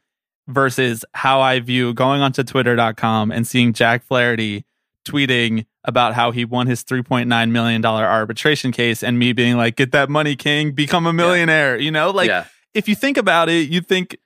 [0.48, 4.64] versus how I view going onto twitter.com and seeing Jack Flaherty
[5.06, 9.92] tweeting about how he won his $3.9 million arbitration case and me being like, get
[9.92, 11.78] that money, King, become a millionaire.
[11.78, 12.46] You know, like yeah.
[12.74, 14.16] if you think about it, you think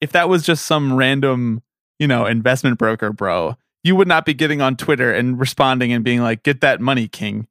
[0.00, 1.62] if that was just some random,
[1.98, 6.04] you know, investment broker, bro, you would not be getting on Twitter and responding and
[6.04, 7.46] being like, "Get that money, king."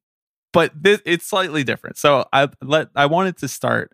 [0.52, 1.98] But this, it's slightly different.
[1.98, 3.94] So I let I wanted to start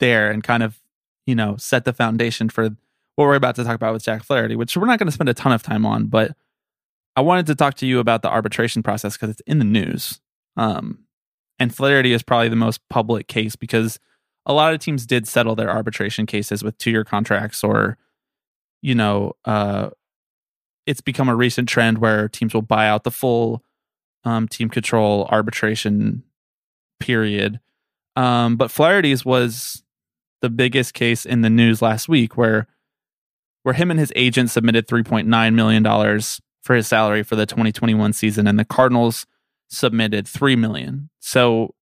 [0.00, 0.80] there and kind of,
[1.26, 2.70] you know, set the foundation for
[3.14, 5.28] what we're about to talk about with Jack Flaherty, which we're not going to spend
[5.28, 6.36] a ton of time on, but
[7.16, 10.20] I wanted to talk to you about the arbitration process because it's in the news.
[10.56, 11.04] Um,
[11.58, 13.98] and Flaherty is probably the most public case because
[14.46, 17.96] a lot of teams did settle their arbitration cases with two year contracts or
[18.82, 19.90] you know uh
[20.86, 23.62] it's become a recent trend where teams will buy out the full
[24.24, 26.22] um team control arbitration
[27.00, 27.60] period
[28.16, 29.82] um but Flaherty's was
[30.42, 32.66] the biggest case in the news last week where
[33.62, 38.12] where him and his agent submitted 3.9 million dollars for his salary for the 2021
[38.12, 39.26] season and the Cardinals
[39.68, 41.74] submitted 3 million so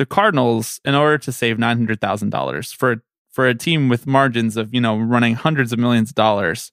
[0.00, 4.06] the Cardinals, in order to save nine hundred thousand dollars for for a team with
[4.06, 6.72] margins of you know running hundreds of millions of dollars,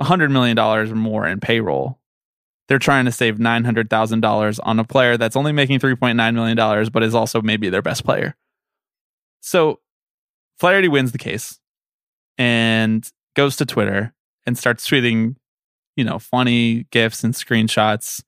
[0.00, 2.00] hundred million dollars or more in payroll,
[2.68, 5.94] they're trying to save nine hundred thousand dollars on a player that's only making three
[5.94, 8.34] point nine million dollars, but is also maybe their best player.
[9.42, 9.80] So,
[10.58, 11.60] Flaherty wins the case
[12.38, 14.14] and goes to Twitter
[14.46, 15.36] and starts tweeting,
[15.96, 18.22] you know, funny gifs and screenshots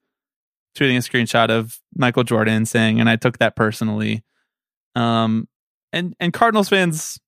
[0.74, 4.24] tweeting a screenshot of Michael Jordan saying, and I took that personally.
[4.94, 5.48] Um,
[5.92, 7.18] and and Cardinals fans,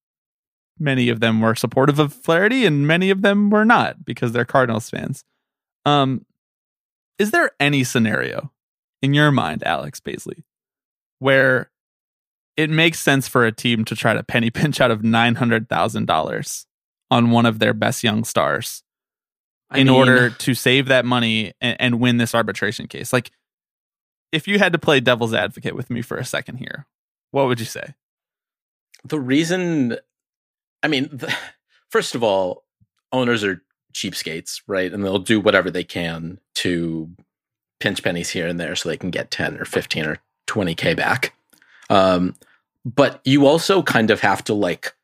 [0.78, 4.44] many of them were supportive of Flaherty, and many of them were not because they're
[4.44, 5.24] Cardinals fans.
[5.84, 6.26] Um,
[7.18, 8.52] is there any scenario
[9.00, 10.42] in your mind, Alex Baisley,
[11.20, 11.70] where
[12.56, 15.68] it makes sense for a team to try to penny pinch out of nine hundred
[15.68, 16.66] thousand dollars
[17.10, 18.82] on one of their best young stars?
[19.70, 23.12] I in mean, order to save that money and, and win this arbitration case.
[23.12, 23.30] Like,
[24.32, 26.86] if you had to play devil's advocate with me for a second here,
[27.30, 27.94] what would you say?
[29.08, 29.96] the reason,
[30.82, 31.34] I mean, the,
[31.90, 32.64] first of all,
[33.12, 33.62] owners are
[33.94, 34.92] cheapskates, right?
[34.92, 37.10] And they'll do whatever they can to
[37.80, 41.34] pinch pennies here and there so they can get 10 or 15 or 20K back.
[41.88, 42.34] Um,
[42.84, 44.94] but you also kind of have to like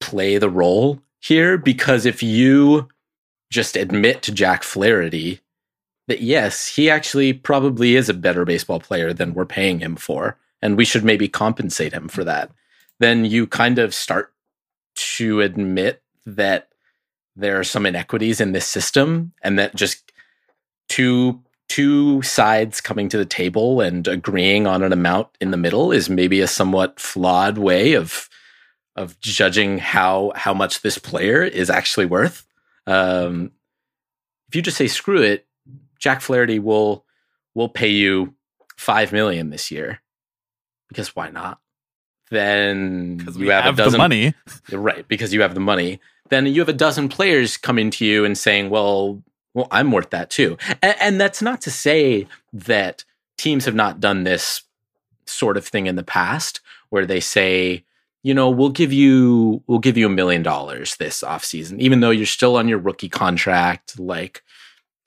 [0.00, 2.88] play the role here because if you
[3.50, 5.40] just admit to Jack Flaherty
[6.08, 10.36] that yes, he actually probably is a better baseball player than we're paying him for,
[10.62, 12.50] and we should maybe compensate him for that.
[12.98, 14.32] Then you kind of start
[14.94, 16.68] to admit that
[17.36, 20.12] there are some inequities in this system and that just
[20.88, 25.92] two two sides coming to the table and agreeing on an amount in the middle
[25.92, 28.28] is maybe a somewhat flawed way of
[28.96, 32.44] of judging how how much this player is actually worth.
[32.86, 33.52] Um,
[34.48, 35.46] if you just say screw it,
[35.98, 37.04] Jack Flaherty will
[37.54, 38.34] will pay you
[38.76, 40.00] five million this year
[40.88, 41.60] because why not?
[42.30, 44.34] Then you we have, have, a dozen the money.
[44.72, 46.00] right because you have the money.
[46.28, 50.10] Then you have a dozen players coming to you and saying, "Well, well, I'm worth
[50.10, 53.04] that too." And, and that's not to say that
[53.36, 54.62] teams have not done this
[55.26, 57.84] sort of thing in the past, where they say,
[58.22, 62.10] you know, we'll give you we'll give you a million dollars this offseason, even though
[62.10, 63.98] you're still on your rookie contract.
[63.98, 64.42] Like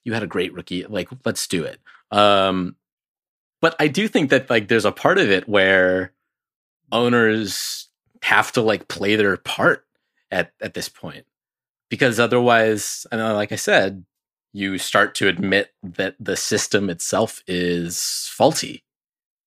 [0.04, 1.80] you had a great rookie, like let's do it.
[2.12, 2.76] Um,
[3.62, 6.14] but I do think that like there's a part of it where
[6.92, 7.90] owners
[8.24, 9.86] have to like play their part
[10.32, 11.26] at at this point
[11.90, 14.06] because otherwise, and like I said,
[14.54, 18.84] you start to admit that the system itself is faulty.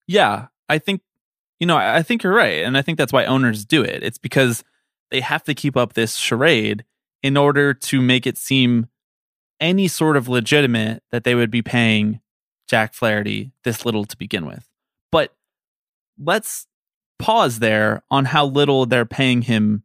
[0.06, 1.02] Yeah, I think
[1.60, 4.02] you know, I think you're right, and I think that's why owners do it.
[4.02, 4.62] It's because
[5.10, 6.84] they have to keep up this charade
[7.22, 8.88] in order to make it seem
[9.60, 12.20] any sort of legitimate that they would be paying
[12.68, 14.68] Jack Flaherty this little to begin with.
[15.10, 15.34] But
[16.18, 16.66] let's
[17.18, 19.82] pause there on how little they're paying him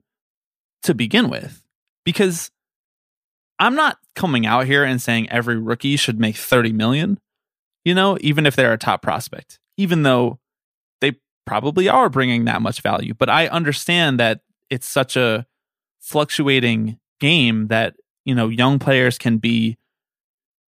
[0.83, 1.63] to begin with
[2.03, 2.51] because
[3.59, 7.19] I'm not coming out here and saying every rookie should make 30 million,
[7.85, 10.39] you know, even if they're a top prospect, even though
[11.51, 13.13] probably are bringing that much value.
[13.13, 15.45] But I understand that it's such a
[15.99, 19.77] fluctuating game that, you know, young players can be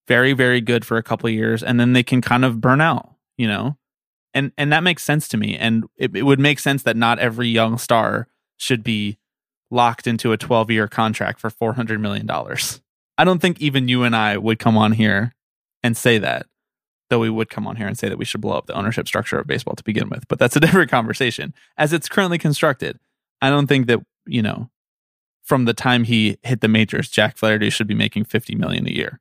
[0.09, 2.81] very, very good for a couple of years and then they can kind of burn
[2.81, 3.77] out, you know?
[4.35, 5.57] And and that makes sense to me.
[5.57, 9.19] And it, it would make sense that not every young star should be
[9.71, 12.29] locked into a 12 year contract for $400 million.
[12.29, 15.33] I don't think even you and I would come on here
[15.85, 16.47] and say that,
[17.13, 19.07] though we would come on here and say that we should blow up the ownership
[19.07, 20.27] structure of baseball to begin with.
[20.29, 21.53] But that's a different conversation.
[21.77, 22.99] As it's currently constructed,
[23.43, 24.71] I don't think that, you know,
[25.45, 28.91] from the time he hit the majors, Jack Flaherty should be making 50 million a
[28.91, 29.21] year.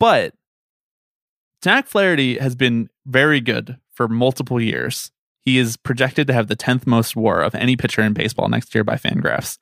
[0.00, 0.34] But
[1.62, 5.12] Jack Flaherty has been very good for multiple years.
[5.42, 8.74] He is projected to have the 10th most war of any pitcher in baseball next
[8.74, 9.58] year by Fangraphs.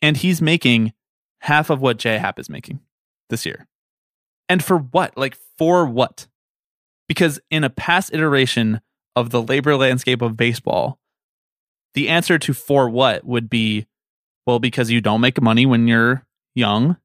[0.00, 0.92] And he's making
[1.40, 2.80] half of what J Happ is making
[3.30, 3.68] this year.
[4.48, 5.16] And for what?
[5.16, 6.26] Like, for what?
[7.08, 8.80] Because in a past iteration
[9.14, 10.98] of the labor landscape of baseball,
[11.94, 13.86] the answer to for what would be
[14.46, 16.96] well, because you don't make money when you're young.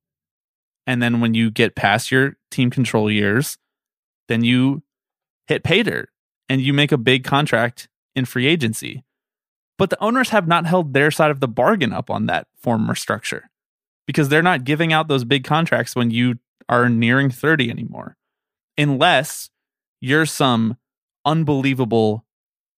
[0.86, 3.58] And then when you get past your team control years,
[4.28, 4.84] then you
[5.48, 6.10] hit pay dirt
[6.50, 9.04] and you make a big contract in free agency.
[9.78, 12.96] But the owners have not held their side of the bargain up on that former
[12.96, 13.50] structure
[14.08, 16.36] because they're not giving out those big contracts when you
[16.68, 18.18] are nearing 30 anymore,
[18.78, 19.50] unless
[20.02, 20.78] you're some
[21.26, 22.26] unbelievable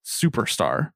[0.06, 0.92] superstar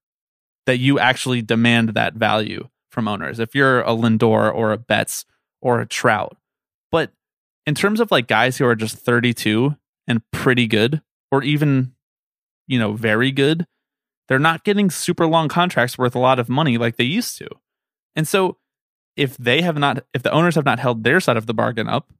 [0.65, 3.39] that you actually demand that value from owners.
[3.39, 5.25] If you're a Lindor or a Betts
[5.61, 6.37] or a Trout.
[6.91, 7.11] But
[7.65, 9.75] in terms of like guys who are just 32
[10.07, 11.93] and pretty good, or even,
[12.67, 13.65] you know, very good,
[14.27, 17.47] they're not getting super long contracts worth a lot of money like they used to.
[18.15, 18.57] And so
[19.15, 21.87] if they have not if the owners have not held their side of the bargain
[21.87, 22.11] up,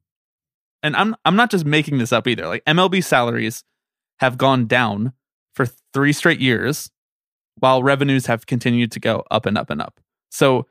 [0.82, 2.46] and I'm I'm not just making this up either.
[2.46, 3.64] Like MLB salaries
[4.20, 5.12] have gone down
[5.54, 6.90] for 3 straight years
[7.58, 10.00] while revenues have continued to go up and up and up.
[10.30, 10.66] So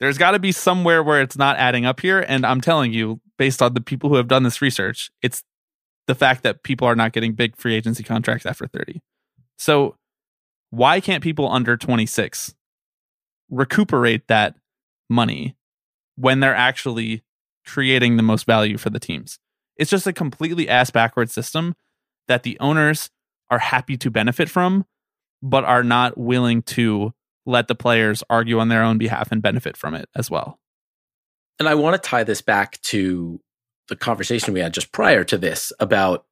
[0.00, 3.20] there's got to be somewhere where it's not adding up here and I'm telling you
[3.38, 5.42] based on the people who have done this research, it's
[6.06, 9.00] the fact that people are not getting big free agency contracts after 30.
[9.58, 9.96] So
[10.70, 12.54] why can't people under 26
[13.50, 14.56] recuperate that
[15.08, 15.56] money
[16.16, 17.22] when they're actually
[17.66, 19.38] creating the most value for the teams?
[19.76, 21.74] It's just a completely ass backward system
[22.28, 23.10] that the owners
[23.50, 24.86] are happy to benefit from,
[25.42, 27.12] but are not willing to
[27.46, 30.58] let the players argue on their own behalf and benefit from it as well.
[31.58, 33.40] And I want to tie this back to
[33.88, 36.24] the conversation we had just prior to this about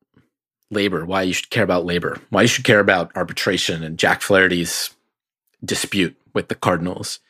[0.71, 4.23] labor, why you should care about labor, why you should care about arbitration and Jack
[4.23, 4.91] Flaherty's
[5.65, 7.21] dispute with the Cardinals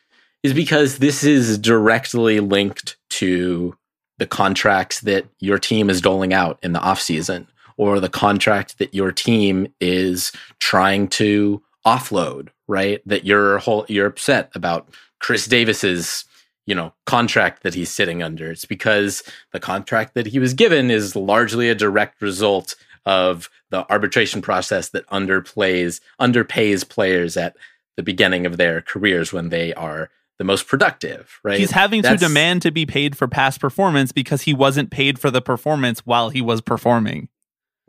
[0.42, 3.76] is because this is directly linked to
[4.18, 8.94] the contracts that your team is doling out in the offseason or the contract that
[8.94, 13.00] your team is trying to offload, right?
[13.06, 16.24] That you're whole you're upset about Chris Davis's
[16.66, 20.92] you know contract that he's sitting under it's because the contract that he was given
[20.92, 27.56] is largely a direct result of the arbitration process that underplays underpays players at
[27.96, 30.08] the beginning of their careers when they are
[30.38, 31.58] the most productive, right?
[31.58, 35.18] He's having That's- to demand to be paid for past performance because he wasn't paid
[35.18, 37.28] for the performance while he was performing.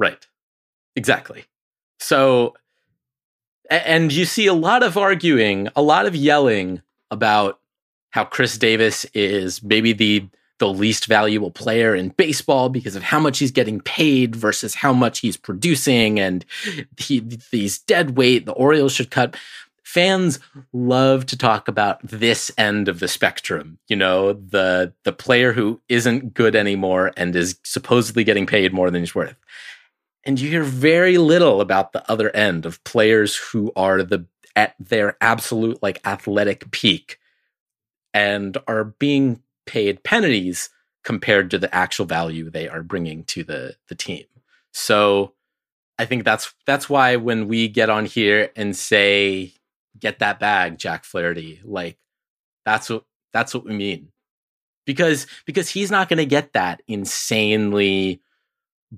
[0.04, 0.28] Right.
[0.98, 1.46] Exactly.
[2.02, 2.56] So,
[3.70, 7.62] and you see a lot of arguing, a lot of yelling about
[8.10, 10.28] how Chris Davis is maybe the
[10.60, 14.92] the least valuable player in baseball because of how much he's getting paid versus how
[14.92, 16.44] much he's producing, and
[16.98, 18.46] he, he's dead weight.
[18.46, 19.38] The Orioles should cut.
[19.84, 20.39] Fans
[20.74, 23.80] love to talk about this end of the spectrum.
[23.88, 28.92] You know, the the player who isn't good anymore and is supposedly getting paid more
[28.92, 29.38] than he's worth
[30.26, 34.76] and you hear very little about the other end of players who are the at
[34.80, 37.20] their absolute like athletic peak
[38.14, 40.70] and are being paid penalties
[41.04, 44.26] compared to the actual value they are bringing to the the team.
[44.72, 45.34] So
[45.98, 49.54] I think that's that's why when we get on here and say
[50.00, 51.98] get that bag Jack Flaherty like
[52.66, 54.10] that's what that's what we mean.
[54.86, 58.22] Because because he's not going to get that insanely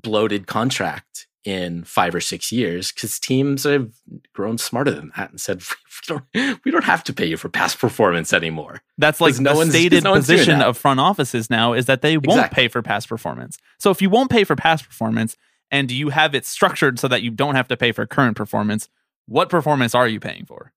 [0.01, 3.91] bloated contract in five or six years because teams have
[4.33, 5.61] grown smarter than that and said
[6.09, 8.81] we don't we don't have to pay you for past performance anymore.
[8.97, 12.39] That's like no the stated no position of front offices now is that they won't
[12.39, 12.55] Exactly.
[12.55, 13.59] pay for past performance.
[13.79, 15.37] So if you won't pay for past performance
[15.71, 18.89] and you have it structured so that you don't have to pay for current performance,
[19.27, 20.73] what performance are you paying for?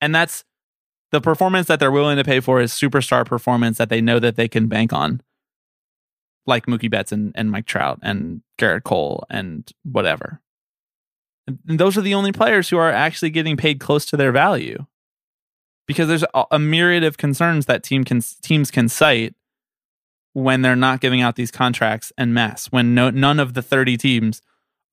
[0.00, 0.44] And that's
[1.10, 4.36] the performance that they're willing to pay for is superstar performance that they know that
[4.36, 5.22] they can bank on.
[6.48, 10.40] Like Mookie Betts and, and Mike Trout and Gerrit Cole and whatever.
[11.46, 14.86] And those are the only players who are actually getting paid close to their value
[15.86, 19.34] because there's a, a myriad of concerns that team can teams can cite
[20.34, 23.96] when they're not giving out these contracts en masse when no, none of the 30
[23.96, 24.42] teams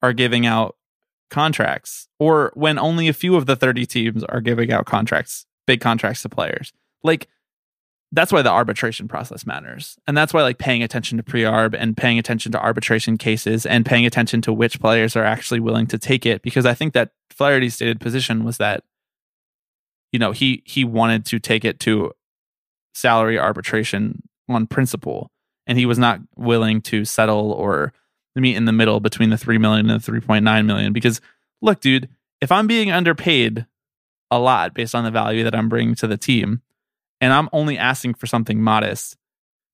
[0.02, 0.76] are giving out
[1.30, 5.82] contracts or when only a few of the 30 teams are giving out contracts big
[5.82, 6.72] contracts to players
[7.04, 7.28] like
[8.16, 9.98] that's why the arbitration process matters.
[10.08, 13.86] And that's why like paying attention to pre-arb and paying attention to arbitration cases and
[13.86, 16.42] paying attention to which players are actually willing to take it.
[16.42, 18.84] Because i think that flaherty's stated position was that
[20.12, 22.12] you know he he wanted to take it to
[22.94, 25.30] salary arbitration on principle.
[25.68, 27.92] And he was not willing to settle or
[28.36, 30.94] meet in the middle between the 3 million and the 3.9 million.
[30.94, 31.22] Because
[31.62, 32.10] look dude
[32.42, 33.66] if i'm being underpaid
[34.32, 36.62] a lot based on the value that i'm bringing to the team
[37.22, 39.18] and i'm only asking for something modest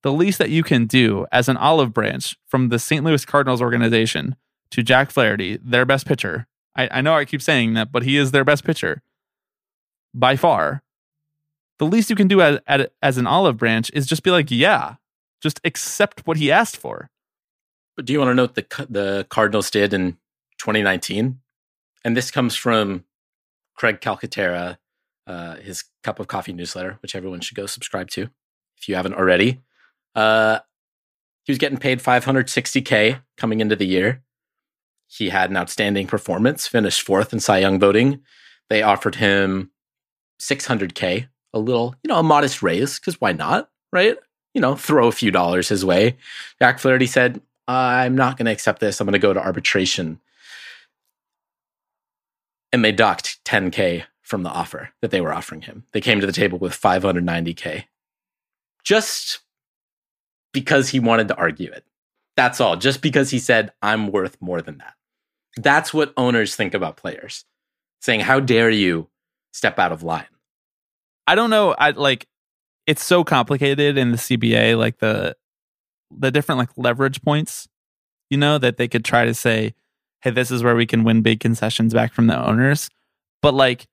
[0.04, 3.62] the least that you can do as an olive branch from the st louis cardinals
[3.62, 4.36] organization
[4.70, 6.48] to jack flaherty their best pitcher.
[6.76, 9.02] I, I know i keep saying that but he is their best pitcher.
[10.14, 10.84] By far.
[11.80, 12.60] The least you can do as,
[13.02, 14.96] as, an olive branch is just be like yeah
[15.42, 17.10] just accept what he asked for.
[17.96, 20.14] But do you want to know what the the Cardinals did in
[20.60, 21.40] 2019?
[22.06, 23.04] And this comes from
[23.76, 24.78] Craig Calcaterra,
[25.32, 28.30] uh, his cup of coffee newsletter, which everyone should go subscribe to
[28.78, 29.62] if you haven't already.
[30.14, 30.60] Uh,
[31.44, 34.22] he was getting paid 560k coming into the year.
[35.08, 38.22] He had an outstanding performance, finished fourth in Cy Young voting.
[38.70, 39.72] They offered him
[40.42, 44.18] 600k, a little, you know, a modest raise because why not, right?
[44.54, 46.18] You know, throw a few dollars his way.
[46.60, 49.00] Jack Flaherty said, I'm not going to accept this.
[49.00, 50.20] I'm going to go to arbitration.
[52.74, 55.84] And they docked 10K from the offer that they were offering him.
[55.92, 57.84] They came to the table with 590K
[58.84, 59.42] just
[60.54, 61.86] because he wanted to argue it.
[62.38, 62.78] That's all.
[62.78, 64.94] Just because he said, I'm worth more than that.
[65.58, 67.44] That's what owners think about players
[68.00, 69.10] saying, How dare you
[69.52, 70.26] step out of line?
[71.28, 71.76] I don't know.
[71.78, 72.26] I like
[72.88, 75.36] it's so complicated in the CBA, like the
[76.10, 77.68] the different like leverage points,
[78.30, 79.74] you know, that they could try to say,
[80.22, 82.90] hey, this is where we can win big concessions back from the owners.
[83.42, 83.88] But like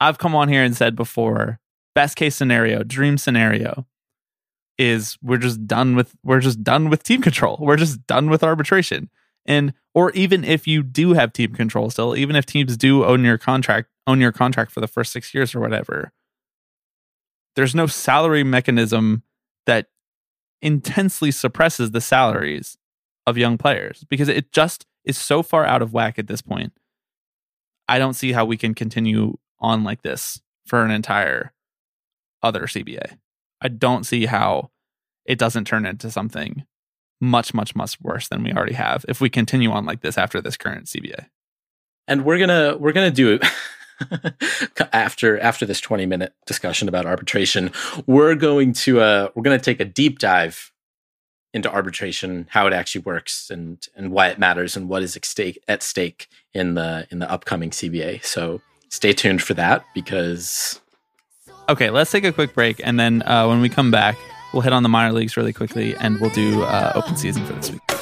[0.00, 1.58] I've come on here and said before,
[1.94, 3.86] best case scenario, dream scenario
[4.78, 7.56] is we're just done with we're just done with team control.
[7.60, 9.08] We're just done with arbitration.
[9.46, 13.24] And or even if you do have team control still, even if teams do own
[13.24, 16.12] your contract, own your contract for the first 6 years or whatever,
[17.54, 19.22] there's no salary mechanism
[19.64, 19.86] that
[20.60, 22.76] intensely suppresses the salaries
[23.26, 26.72] of young players because it just is so far out of whack at this point.
[27.88, 31.52] I don't see how we can continue on like this for an entire
[32.42, 33.18] other CBA.
[33.60, 34.70] I don't see how
[35.24, 36.64] it doesn't turn into something
[37.20, 40.40] much, much, much worse than we already have if we continue on like this after
[40.40, 41.26] this current CBA.
[42.06, 43.44] and we're gonna we're gonna do it
[44.92, 47.72] after after this 20 minute discussion about arbitration
[48.06, 50.70] we're going to uh we're gonna take a deep dive
[51.56, 55.24] into arbitration, how it actually works, and and why it matters, and what is at
[55.24, 58.22] stake at stake in the in the upcoming CBA.
[58.22, 60.80] So stay tuned for that because
[61.68, 64.16] Okay, let's take a quick break, and then uh, when we come back,
[64.52, 67.54] we'll hit on the minor leagues really quickly, and we'll do uh, open season for
[67.54, 67.95] this week.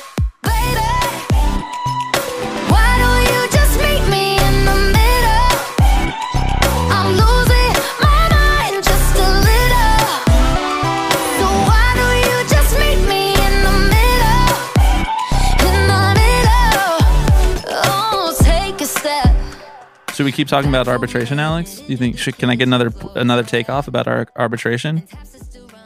[20.14, 21.82] Should we keep talking about arbitration, Alex?
[21.88, 25.02] You think should can I get another another takeoff about our arbitration?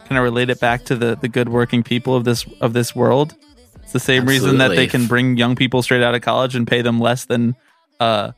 [0.07, 2.95] Can I relate it back to the the good working people of this of this
[2.95, 3.35] world?
[3.83, 6.67] It's the same reason that they can bring young people straight out of college and
[6.67, 7.57] pay them less than
[8.01, 8.33] uh,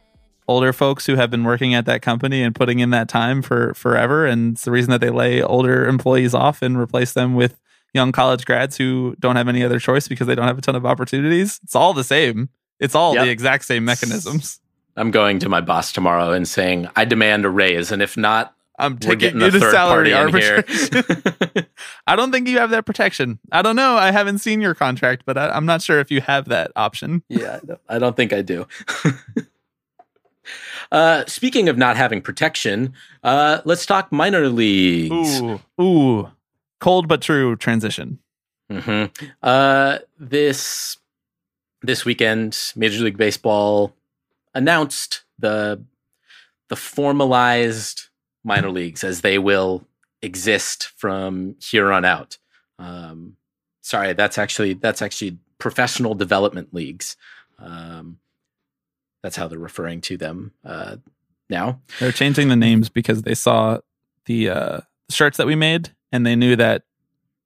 [0.47, 3.75] older folks who have been working at that company and putting in that time for
[3.75, 4.27] forever.
[4.27, 7.59] And it's the reason that they lay older employees off and replace them with
[7.93, 10.77] young college grads who don't have any other choice because they don't have a ton
[10.77, 11.59] of opportunities.
[11.65, 12.49] It's all the same.
[12.79, 13.25] It's all Yep.
[13.25, 14.61] the exact same mechanisms.
[14.97, 18.55] I'm going to my boss tomorrow and saying I demand a raise, and if not,
[18.81, 20.65] I'm we're taking getting you a to third salary here.
[22.07, 23.39] I don't think you have that protection.
[23.53, 23.97] I don't know.
[23.97, 27.23] I haven't seen your contract, but I, I'm not sure if you have that option.
[27.29, 28.67] yeah, I don't, I don't think I do.
[30.93, 35.41] uh, speaking of not having protection, uh, let's talk minor leagues.
[35.43, 36.31] Ooh, ooh,
[36.81, 38.19] cold but true transition.
[38.71, 39.05] hmm
[39.43, 40.97] Uh, this
[41.83, 43.95] this weekend, Major League Baseball
[44.55, 45.85] announced the
[46.69, 48.09] the formalized
[48.45, 49.87] minor leagues as they will
[50.23, 52.39] exist from here on out.
[52.79, 53.37] Um,
[53.81, 57.17] sorry, that's actually that's actually professional development leagues.
[57.59, 58.19] Um,
[59.23, 60.97] that's how they're referring to them uh,
[61.49, 61.81] now.
[61.99, 63.79] They're changing the names because they saw
[64.27, 64.81] the uh,
[65.11, 66.85] shirts that we made and they knew that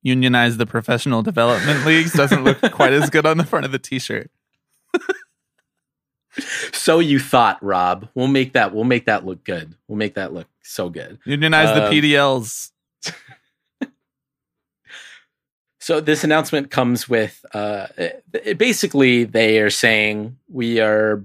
[0.03, 3.79] unionize the professional development leagues doesn't look quite as good on the front of the
[3.79, 4.31] t-shirt.
[6.73, 8.09] So you thought, Rob?
[8.15, 8.75] We'll make that.
[8.75, 9.75] We'll make that look good.
[9.89, 11.19] We'll make that look so good.
[11.25, 12.71] Unionize Um, the PDLs.
[15.81, 21.23] So this announcement comes with uh, it- basically they are saying we are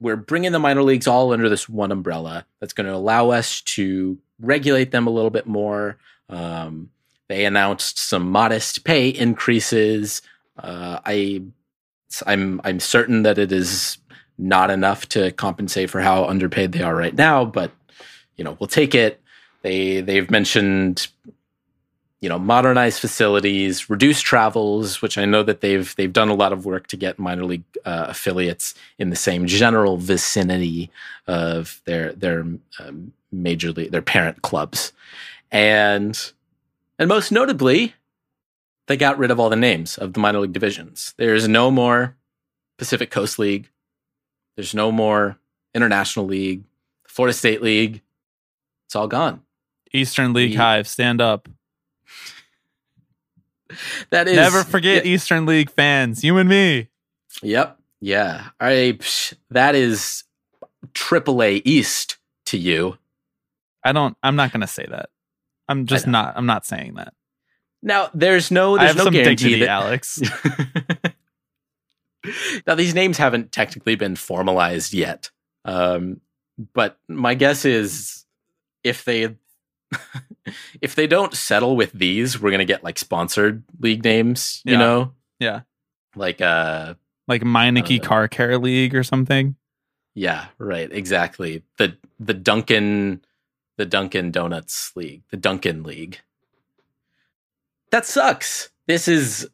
[0.00, 3.60] we're bringing the minor leagues all under this one umbrella that's going to allow us
[3.62, 5.98] to regulate them a little bit more.
[6.28, 6.90] Um,
[7.28, 10.22] they announced some modest pay increases.
[10.56, 11.42] Uh, I
[12.26, 13.98] I'm I'm certain that it is
[14.40, 17.70] not enough to compensate for how underpaid they are right now, but
[18.36, 19.20] you know we'll take it.
[19.62, 21.08] They they've mentioned
[22.20, 26.52] you know modernize facilities reduce travels which i know that they've they've done a lot
[26.52, 30.90] of work to get minor league uh, affiliates in the same general vicinity
[31.26, 32.44] of their their
[32.78, 34.92] um, major league their parent clubs
[35.50, 36.32] and
[36.98, 37.94] and most notably
[38.86, 42.16] they got rid of all the names of the minor league divisions there's no more
[42.76, 43.68] pacific coast league
[44.60, 45.38] there's no more
[45.74, 46.62] international league
[47.06, 48.02] florida state league
[48.86, 49.40] it's all gone
[49.92, 51.48] Eastern League Hive, stand up.
[54.10, 55.12] that is Never forget Yeah.
[55.14, 56.88] Eastern League fans, you and me.
[57.42, 57.78] Yep.
[58.00, 58.48] Yeah.
[58.60, 60.24] I psh, that is
[60.94, 62.98] triple A East to you.
[63.84, 65.10] I don't I'm not going to say that.
[65.68, 67.14] I'm just not I'm not saying that.
[67.82, 70.20] Now there's no I there's have no some guarantee dignity, that Alex.
[72.66, 75.30] now these names haven't technically been formalized yet.
[75.64, 76.20] Um,
[76.74, 78.24] but my guess is
[78.84, 79.36] if they
[80.80, 84.78] if they don't settle with these, we're gonna get like sponsored league names, you Yeah.
[84.78, 85.12] know?
[85.38, 85.60] Yeah.
[86.14, 86.94] Like uh
[87.28, 88.02] Like Meineke.
[88.02, 89.56] Car Care League or something.
[90.14, 90.90] Yeah, right.
[90.92, 91.62] Exactly.
[91.78, 93.22] The the Dunkin'
[93.76, 96.20] the Dunkin' Donuts League, the Dunkin' League.
[97.90, 98.70] That sucks.
[98.86, 99.48] This is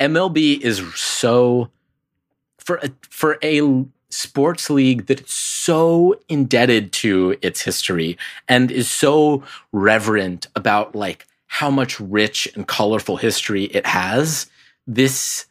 [0.00, 1.70] MLB is so
[2.58, 8.90] for a, for a sports league that is so indebted to its history and is
[8.90, 14.50] so reverent about like how much rich and colorful history it has.
[14.86, 15.46] This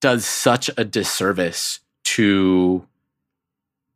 [0.00, 2.86] does such a disservice to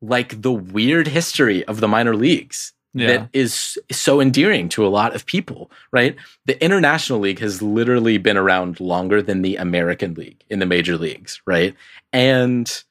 [0.00, 3.06] like the weird history of the minor leagues Yeah.
[3.08, 6.16] that is so endearing to a lot of people, right?
[6.46, 10.96] The International League has literally been around longer than the American League in the major
[10.96, 11.74] leagues, right?
[12.12, 12.82] And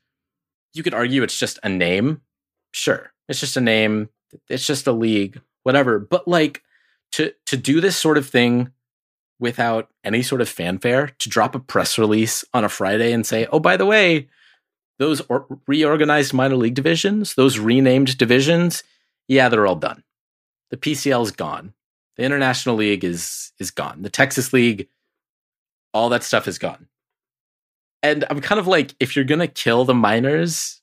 [0.74, 2.22] you could argue it's just a name.
[2.72, 3.12] Sure.
[3.28, 4.10] It's just a name.
[4.50, 6.00] It's just a league, whatever.
[6.00, 6.64] But like
[7.14, 8.72] to to do this sort of thing
[9.40, 13.48] without any sort of fanfare, to drop a press release on a Friday and say,
[13.52, 14.28] "Oh, by the way,
[15.00, 18.84] those or- reorganized minor league divisions, those renamed divisions,
[19.28, 20.04] yeah, they're all done.
[20.72, 21.74] The PCL is gone.
[22.18, 24.02] The International League is is gone.
[24.02, 24.90] The Texas League
[25.94, 26.88] all that stuff is gone.
[28.04, 30.82] And I'm kind of like, if you're gonna kill the minors,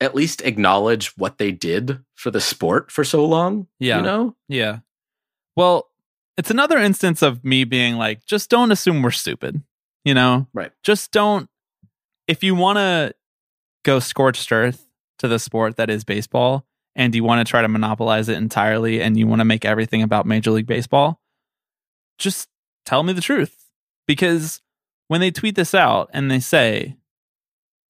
[0.00, 3.68] at least acknowledge what they did for the sport for so long.
[3.78, 3.98] Yeah.
[3.98, 4.36] You know?
[4.48, 4.78] Yeah.
[5.56, 5.88] Well,
[6.36, 9.62] it's another instance of me being like, just don't assume we're stupid.
[10.04, 10.48] You know?
[10.52, 10.72] Right.
[10.82, 11.48] Just don't.
[12.26, 13.14] If you want to
[13.84, 14.86] go scorched earth
[15.18, 19.00] to the sport that is baseball and you want to try to monopolize it entirely
[19.02, 21.20] and you want to make everything about Major League Baseball,
[22.18, 22.48] just
[22.84, 23.70] tell me the truth.
[24.06, 24.60] Because
[25.08, 26.96] when they tweet this out and they say,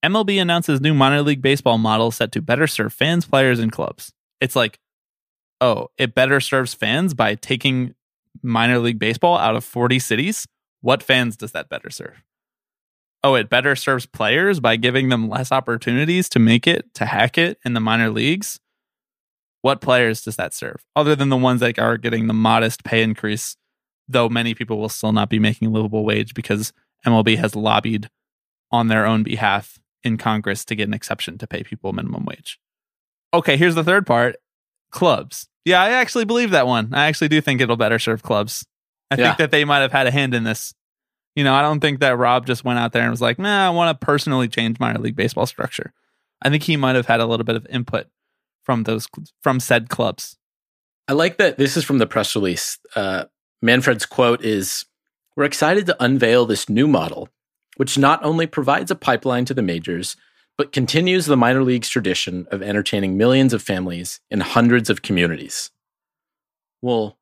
[0.05, 4.13] MLB announces new minor league baseball model set to better serve fans, players, and clubs.
[4.41, 4.79] It's like,
[5.61, 7.95] oh, it better serves fans by taking
[8.43, 10.47] minor league baseball out of 40 cities.
[10.83, 12.23] What fans does that better serve?
[13.23, 17.39] Oh, it better serves players by giving them less opportunities to make it, to hack
[17.39, 18.61] it in the minor leagues.
[19.65, 20.85] What players does that serve?
[20.95, 23.57] Other than the ones that are getting the modest pay increase,
[24.07, 26.75] though many people will still not be making a livable wage because
[27.07, 28.11] MLB has lobbied
[28.71, 32.59] on their own behalf in Congress to get an exception to pay people minimum wage.
[33.33, 34.37] Okay, here's the third part
[34.91, 35.49] clubs.
[35.65, 36.93] Yeah, I actually believe that one.
[36.93, 38.67] I actually do think it'll better serve clubs.
[39.11, 39.25] I Yeah.
[39.29, 40.75] think that they might have had a hand in this.
[41.35, 43.67] You know, I don't think that Rob just went out there and was like, nah,
[43.67, 45.95] I want to personally change minor league baseball structure.
[46.43, 48.09] I think he might have had a little bit of input
[48.65, 49.07] from those
[49.43, 50.37] from said clubs.
[51.07, 52.79] I like that this is from the press release.
[52.97, 53.25] Uh,
[53.63, 54.87] Manfred's quote is
[55.37, 57.29] We're excited to unveil this new model,
[57.77, 60.17] which not only provides a pipeline to the majors,
[60.57, 65.71] but continues the minor leagues tradition of entertaining millions of families in hundreds of communities.
[66.81, 67.19] Well,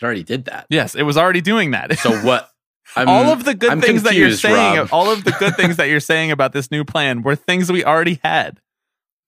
[0.00, 0.66] it already did that.
[0.68, 1.98] Yes, it was already doing that.
[1.98, 2.50] So what?
[2.96, 4.88] I'm, all of the good I'm things that you're saying, Rob.
[4.92, 7.84] all of the good things that you're saying about this new plan were things we
[7.84, 8.60] already had.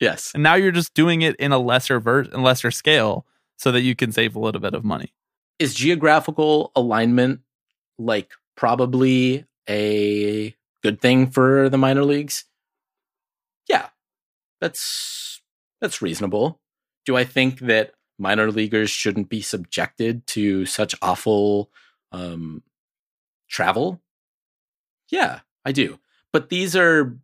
[0.00, 0.32] Yes.
[0.34, 3.26] And now you're just doing it in a lesser ver- in lesser scale
[3.56, 5.12] so that you can save a little bit of money.
[5.58, 7.40] Is geographical alignment
[7.98, 12.44] like probably a good thing for the minor leagues?
[13.68, 13.88] Yeah.
[14.60, 15.40] That's
[15.80, 16.60] that's reasonable.
[17.04, 21.70] Do I think that minor leaguers shouldn't be subjected to such awful
[22.12, 22.62] um
[23.48, 24.00] travel?
[25.10, 25.98] Yeah, I do.
[26.32, 27.16] But these are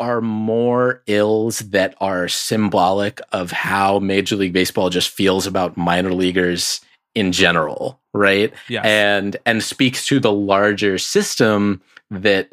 [0.00, 6.12] are more ills that are symbolic of how Major League Baseball just feels about minor
[6.12, 6.80] leaguers
[7.14, 8.52] in general, right?
[8.68, 8.84] Yes.
[8.84, 12.52] And and speaks to the larger system that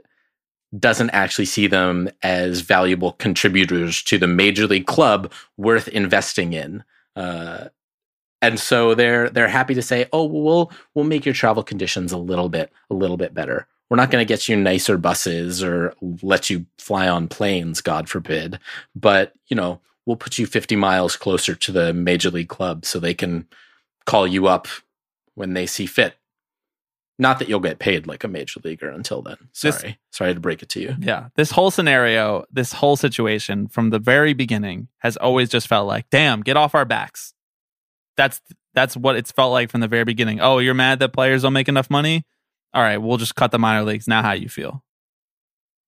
[0.78, 6.84] doesn't actually see them as valuable contributors to the major league club worth investing in.
[7.16, 7.66] Uh,
[8.42, 12.12] and so they're they're happy to say, "Oh, well, we'll we'll make your travel conditions
[12.12, 13.68] a little bit a little bit better.
[13.90, 18.10] We're not going to get you nicer buses or let you fly on planes, God
[18.10, 18.60] forbid,
[18.96, 23.00] but you know, we'll put you 50 miles closer to the major league club so
[23.00, 23.48] they can
[24.06, 24.68] call you up
[25.36, 26.16] when they see fit.
[27.18, 29.38] Not that you'll get paid like a major leaguer until then.
[29.62, 30.96] This- Sorry, sorry to break it to you.
[31.00, 31.30] Yeah.
[31.36, 36.10] This whole scenario, this whole situation from the very beginning has always just felt like,
[36.10, 37.34] damn, get off our backs.
[38.18, 38.42] That's
[38.74, 40.42] that's what it's felt like from the very beginning.
[40.42, 42.26] Oh, you're mad that players don't make enough money?
[42.76, 44.06] All right, we'll just cut the minor leagues.
[44.06, 44.84] Now how you feel?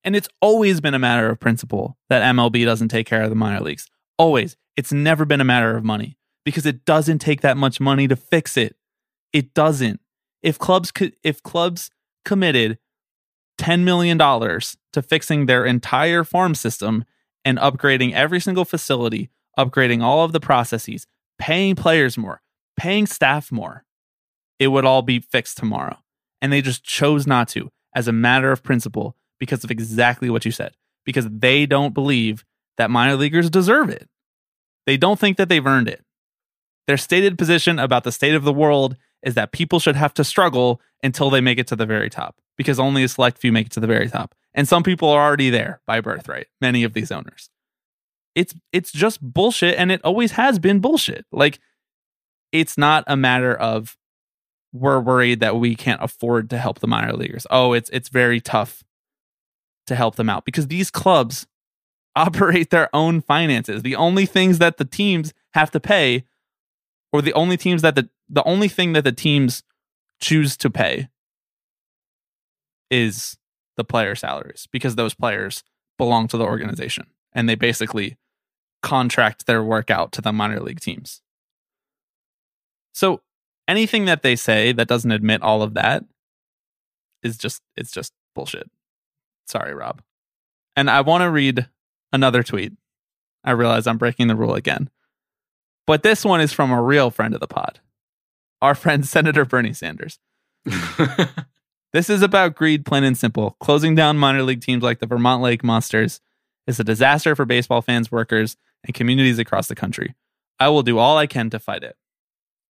[0.05, 3.35] And it's always been a matter of principle that MLB doesn't take care of the
[3.35, 3.89] minor leagues.
[4.17, 4.55] Always.
[4.77, 8.15] It's never been a matter of money because it doesn't take that much money to
[8.15, 8.77] fix it.
[9.33, 9.99] It doesn't.
[10.41, 11.91] If clubs could if clubs
[12.23, 12.77] committed
[13.59, 17.03] $10 million to fixing their entire farm system
[17.43, 19.29] and upgrading every single facility,
[19.59, 21.05] upgrading all of the processes,
[21.37, 22.41] paying players more,
[22.77, 23.83] paying staff more,
[24.57, 25.97] it would all be fixed tomorrow.
[26.41, 30.45] And they just chose not to as a matter of principle because of exactly what
[30.45, 30.75] you said,
[31.05, 32.45] because they don't believe
[32.77, 34.09] that minor leaguers deserve it.
[34.85, 36.03] They don't think that they've earned it.
[36.87, 40.23] Their stated position about the state of the world is that people should have to
[40.23, 43.67] struggle until they make it to the very top because only a select few make
[43.67, 44.33] it to the very top.
[44.53, 47.49] And some people are already there by birthright, many of these owners.
[48.35, 51.25] It's it's just bullshit and it always has been bullshit.
[51.31, 51.59] Like
[52.51, 53.97] it's not a matter of
[54.79, 57.47] we're worried that we can't afford to help the minor leaguers.
[57.49, 58.83] Oh, it's it's very tough
[59.87, 61.47] to help them out because these clubs
[62.15, 63.83] operate their own finances.
[63.83, 66.25] The only things that the teams have to pay
[67.13, 69.63] or the only teams that the the only thing that the teams
[70.19, 71.09] choose to pay
[72.89, 73.37] is
[73.75, 75.63] the player salaries because those players
[75.97, 78.17] belong to the organization and they basically
[78.81, 81.21] contract their work out to the minor league teams.
[82.93, 83.21] So
[83.67, 86.03] anything that they say that doesn't admit all of that
[87.23, 88.69] is just it's just bullshit.
[89.47, 90.01] Sorry, Rob.
[90.75, 91.67] And I want to read
[92.11, 92.73] another tweet.
[93.43, 94.89] I realize I'm breaking the rule again.
[95.85, 97.79] But this one is from a real friend of the pod.
[98.61, 100.19] Our friend Senator Bernie Sanders.
[101.93, 103.55] This is about greed, plain and simple.
[103.59, 106.19] Closing down minor league teams like the Vermont Lake Monsters
[106.67, 110.13] is a disaster for baseball fans, workers, and communities across the country.
[110.59, 111.95] I will do all I can to fight it.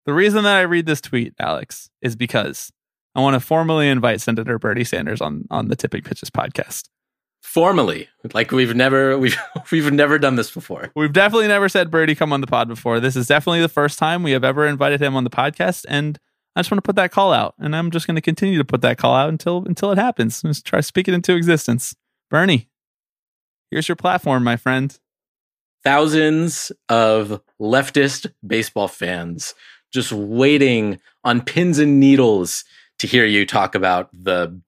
[0.08, 2.72] The reason that I read this tweet, Alex, is because
[3.14, 6.88] I want to formally invite Senator Bernie Sanders on, on the Tipping Pitches podcast.
[7.41, 9.38] Formally, like we've never we've
[9.70, 10.91] we've never done this before.
[10.95, 13.01] We've definitely never said Birdie come on the pod before.
[13.01, 16.18] This is definitely the first time we have ever invited him on the podcast, and
[16.55, 18.66] I just want to put that call out, and I'm just going to continue to
[18.66, 20.41] put that call out until until it happens.
[20.41, 21.93] Let's try to speak it into existence.
[22.30, 22.70] Bernie,
[23.72, 24.97] here's your platform, my friend.
[25.84, 29.53] Thousands of leftist baseball fans
[29.94, 32.64] just waiting on pins and needles
[33.00, 34.60] to hear you talk about the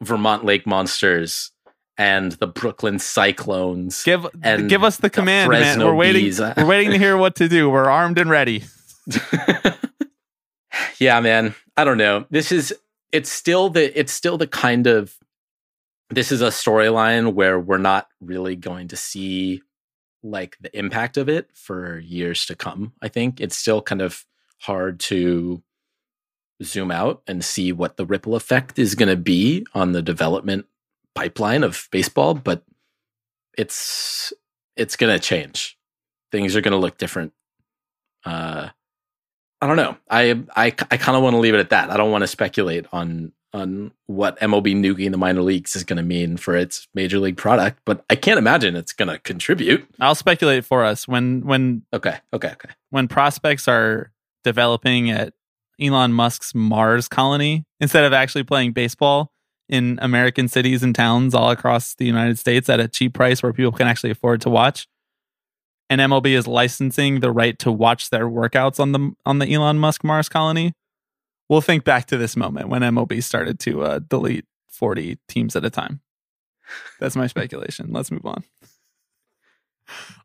[0.00, 1.52] Vermont Lake Monsters
[1.96, 4.02] and the Brooklyn Cyclones.
[4.04, 5.78] Give give us the the command, man.
[5.78, 6.24] We're waiting.
[6.24, 6.40] Bees.
[6.40, 7.68] we're waiting to hear what to do.
[7.68, 8.64] We're armed and ready.
[10.98, 11.54] yeah, man.
[11.76, 12.26] I don't know.
[12.30, 12.74] This is
[13.12, 15.14] it's still the it's still the kind of
[16.10, 19.62] this is a storyline where we're not really going to see
[20.22, 22.92] like the impact of it for years to come.
[23.00, 24.24] I think it's still kind of
[24.60, 25.62] hard to
[26.62, 30.66] zoom out and see what the ripple effect is going to be on the development
[31.14, 32.62] pipeline of baseball, but
[33.56, 34.32] it's
[34.76, 35.78] it's going to change.
[36.32, 37.32] Things are going to look different.
[38.24, 38.68] Uh
[39.62, 39.96] I don't know.
[40.08, 41.90] I I, I kind of want to leave it at that.
[41.90, 45.96] I don't want to speculate on on what MLB nuking the minor leagues is going
[45.96, 49.86] to mean for its major league product, but I can't imagine it's going to contribute.
[49.98, 52.70] I'll speculate for us when when Okay, okay, okay.
[52.90, 54.12] when prospects are
[54.44, 55.34] developing at
[55.80, 59.32] Elon Musk's Mars colony instead of actually playing baseball
[59.68, 63.52] in American cities and towns all across the United States at a cheap price where
[63.52, 64.88] people can actually afford to watch.
[65.88, 69.78] And MLB is licensing the right to watch their workouts on the on the Elon
[69.78, 70.74] Musk Mars colony.
[71.48, 75.64] We'll think back to this moment when MLB started to uh, delete 40 teams at
[75.64, 76.00] a time.
[77.00, 77.92] That's my speculation.
[77.92, 78.44] Let's move on.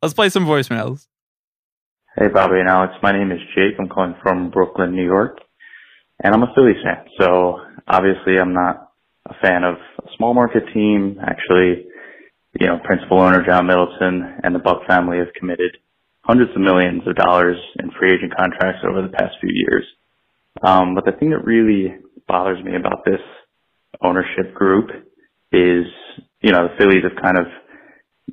[0.02, 1.08] Let's play some voicemails.
[2.18, 2.94] Hey, Bobby and Alex.
[3.04, 3.76] My name is Jake.
[3.78, 5.38] I'm calling from Brooklyn, New York.
[6.24, 7.04] And I'm a Phillies fan.
[7.20, 7.60] So
[7.90, 8.94] obviously I'm not
[9.26, 11.20] a fan of a small market team.
[11.22, 11.88] Actually,
[12.58, 15.76] you know, principal owner John Middleton and the Buck family have committed
[16.22, 19.84] hundreds of millions of dollars in free agent contracts over the past few years.
[20.64, 21.98] Um, but the thing that really
[22.30, 23.20] bothers me about this
[24.02, 24.90] ownership group
[25.52, 25.86] is,
[26.40, 27.48] you know, the Phillies have kind of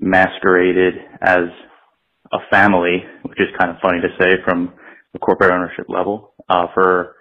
[0.00, 1.50] masqueraded as
[2.32, 4.72] a family, which is kind of funny to say from
[5.12, 7.14] the corporate ownership level, uh, for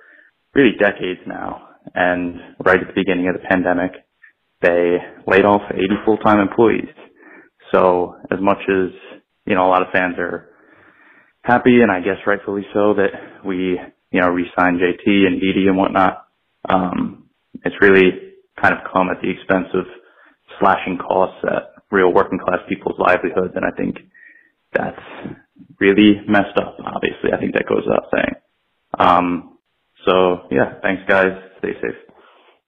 [0.53, 1.67] really decades now.
[1.93, 3.91] And right at the beginning of the pandemic,
[4.61, 4.97] they
[5.27, 6.93] laid off 80 full-time employees.
[7.73, 8.91] So as much as,
[9.45, 10.49] you know, a lot of fans are
[11.41, 13.79] happy and I guess rightfully so that we,
[14.11, 16.27] you know, re-signed JT and Didi and whatnot,
[16.69, 17.29] um,
[17.65, 19.85] it's really kind of come at the expense of
[20.59, 23.53] slashing costs at real working class people's livelihoods.
[23.55, 23.97] And I think
[24.73, 25.01] that's
[25.79, 26.77] really messed up.
[26.83, 28.35] Obviously, I think that goes without saying.
[28.97, 29.57] Um,
[30.05, 31.31] so yeah, thanks guys.
[31.59, 31.95] Stay safe.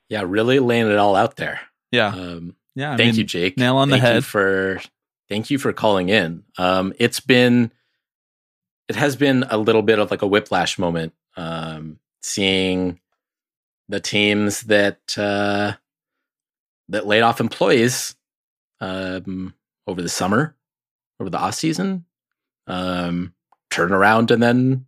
[0.10, 1.60] Yeah, really laying it all out there.
[1.92, 2.08] Yeah.
[2.08, 2.94] Um, Yeah.
[2.94, 3.58] I thank mean, you, Jake.
[3.58, 4.26] Nail on the Thank you head.
[4.26, 4.82] for
[5.30, 6.44] thank you for calling in.
[6.58, 7.72] Um, it's been
[8.90, 11.14] it has been a little bit of like a whiplash moment.
[11.38, 13.00] Um, seeing
[13.90, 15.74] the teams that uh,
[16.90, 18.16] that laid off employees
[18.82, 19.54] um,
[19.88, 20.56] over the summer,
[21.20, 22.06] over the off season,
[22.68, 23.34] um,
[23.70, 24.86] turn around and then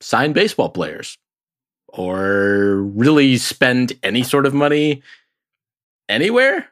[0.00, 1.18] sign baseball players,
[1.88, 5.02] or really spend any sort of money
[6.08, 6.68] anywhere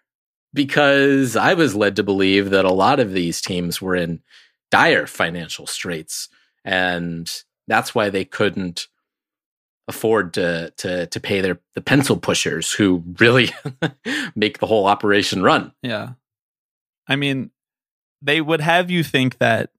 [0.53, 4.21] because I was led to believe that a lot of these teams were in
[4.71, 6.29] dire financial straits
[6.65, 7.31] and
[7.67, 8.89] that's why they couldn't
[9.89, 13.51] afford to to to pay their the pencil pushers who really
[14.35, 15.73] make the whole operation run.
[15.83, 16.11] Yeah.
[17.09, 17.51] I mean,
[18.23, 19.71] they would have you think that,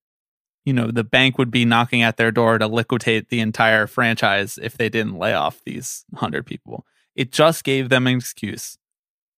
[0.66, 4.60] you know, the bank would be knocking at their door to liquidate the entire franchise
[4.62, 6.86] if they didn't lay off these 100 people.
[7.16, 8.78] It just gave them an excuse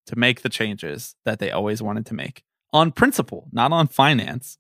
[0.06, 4.58] to make the changes that they always wanted to make on principle, not on finance,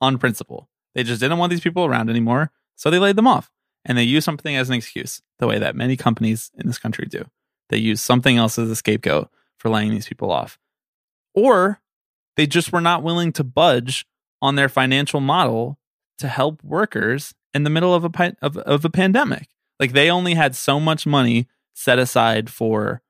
[0.00, 0.68] on principle.
[0.94, 3.50] They just didn't want these people around anymore, so they laid them off.
[3.84, 7.06] And they use something as an excuse, the way that many companies in this country
[7.06, 7.24] do.
[7.68, 10.58] They use something else as a scapegoat for laying these people off.
[11.34, 11.80] Or
[12.38, 14.06] they just were not willing to budge
[14.40, 15.76] on their financial model
[16.18, 19.48] to help workers in the middle of a of, of a pandemic.
[19.80, 23.02] Like they only had so much money set aside for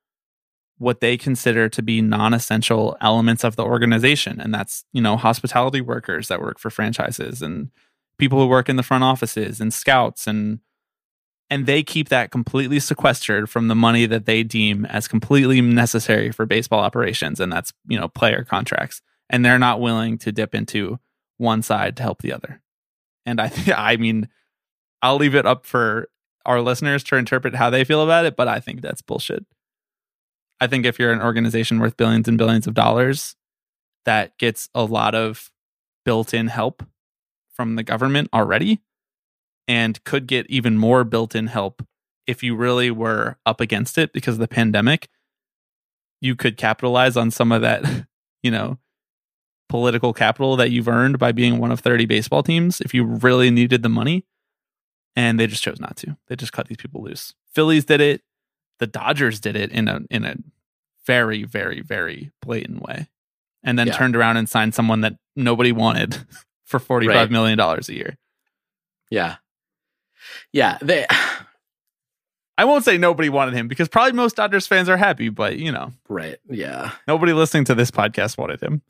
[0.79, 5.83] what they consider to be non-essential elements of the organization and that's, you know, hospitality
[5.83, 7.70] workers that work for franchises and
[8.18, 10.61] people who work in the front offices and scouts and
[11.51, 16.31] and they keep that completely sequestered from the money that they deem as completely necessary
[16.31, 20.55] for baseball operations and that's you know player contracts and they're not willing to dip
[20.55, 20.99] into
[21.37, 22.61] one side to help the other.
[23.26, 24.29] And i think i mean
[25.03, 26.09] i'll leave it up for
[26.47, 29.45] our listeners to interpret how they feel about it but i think that's bullshit.
[30.61, 33.37] I think if you're an organization worth billions and billions of dollars
[34.05, 35.51] that gets a lot of
[36.05, 36.83] built-in help
[37.55, 38.81] from the government already
[39.68, 41.87] and could get even more built-in help
[42.26, 45.09] if you really were up against it because of the pandemic.
[46.20, 47.85] You could capitalize on some of that
[48.43, 48.79] you know
[49.69, 53.51] political capital that you've earned by being one of 30 baseball teams if you really
[53.51, 54.25] needed the money
[55.16, 58.23] and they just chose not to they just cut these people loose phillies did it
[58.79, 60.37] the dodgers did it in a in a
[61.07, 63.09] very very very blatant way
[63.62, 63.93] and then Yeah.
[63.97, 66.16] turned around and signed someone that nobody wanted
[66.64, 67.31] for forty-five Right.
[67.31, 68.16] million dollars a year
[69.11, 69.37] Yeah.
[70.53, 70.79] Yeah.
[70.83, 71.07] They,
[72.59, 75.71] I won't say nobody wanted him because probably most Dodgers fans are happy, but you
[75.73, 76.39] know, right.
[76.51, 76.91] Yeah.
[77.07, 78.83] nobody listening to this podcast wanted him.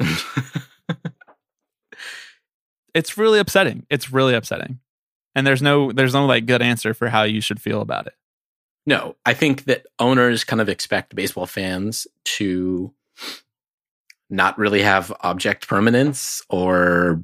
[2.95, 3.87] It's really upsetting.
[3.91, 4.81] It's really upsetting.
[5.35, 8.14] And there's no there's no like good answer for how you should feel about it.
[8.87, 12.93] No, I think that owners kind of expect baseball fans to
[14.31, 17.23] not really have object permanence or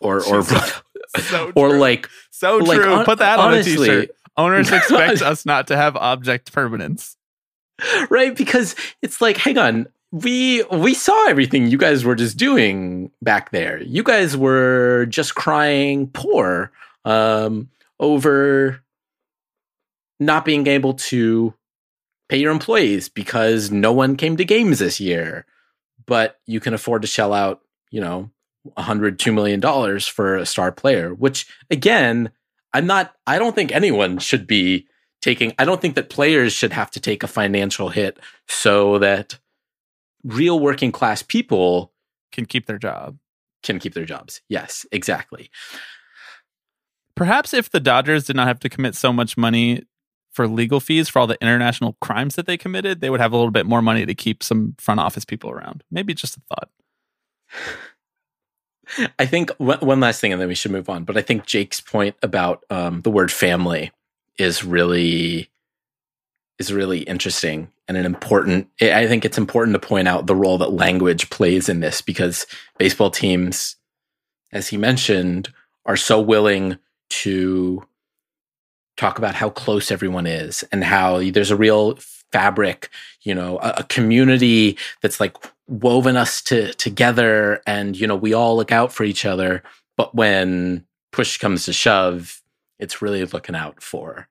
[0.00, 0.42] or or
[1.18, 1.78] So or true.
[1.78, 2.94] like So like, true.
[2.94, 4.10] hon- Put that on honestly- a t-shirt.
[4.40, 7.16] Owners expect us not to have object permanence.
[8.10, 13.10] right because it's like hang on we we saw everything you guys were just doing
[13.22, 16.70] back there you guys were just crying poor
[17.06, 17.68] um
[17.98, 18.82] over
[20.18, 21.54] not being able to
[22.28, 25.46] pay your employees because no one came to games this year
[26.06, 28.28] but you can afford to shell out you know
[28.76, 32.30] a hundred two million dollars for a star player which again
[32.74, 34.86] i'm not i don't think anyone should be
[35.22, 38.18] taking i don't think that players should have to take a financial hit
[38.48, 39.38] so that
[40.24, 41.92] real working class people
[42.32, 43.18] Can keep their job.
[43.62, 45.50] can keep their jobs yes exactly
[47.16, 49.82] Perhaps if the Dodgers did not have to commit so much money
[50.32, 53.36] for legal fees for all the international crimes that they committed, they would have a
[53.36, 55.84] little bit more money to keep some front office people around.
[55.90, 56.70] Maybe just a thought.
[59.18, 61.80] I think one last thing and then we should move on but i think jake's
[61.80, 63.90] point about um, the word family
[64.38, 65.48] is really
[66.58, 70.58] is really interesting and an important i think it's important to point out the role
[70.58, 72.46] that language plays in this because
[72.78, 73.76] baseball teams
[74.52, 75.52] as he mentioned
[75.86, 76.78] are so willing
[77.08, 77.82] to
[78.96, 81.96] talk about how close everyone is and how there's a real
[82.32, 82.90] fabric
[83.22, 85.36] you know a, a community that's like
[85.70, 89.62] woven us to together and you know we all look out for each other.
[89.96, 92.40] But when push comes to shove
[92.80, 94.26] it's really looking out for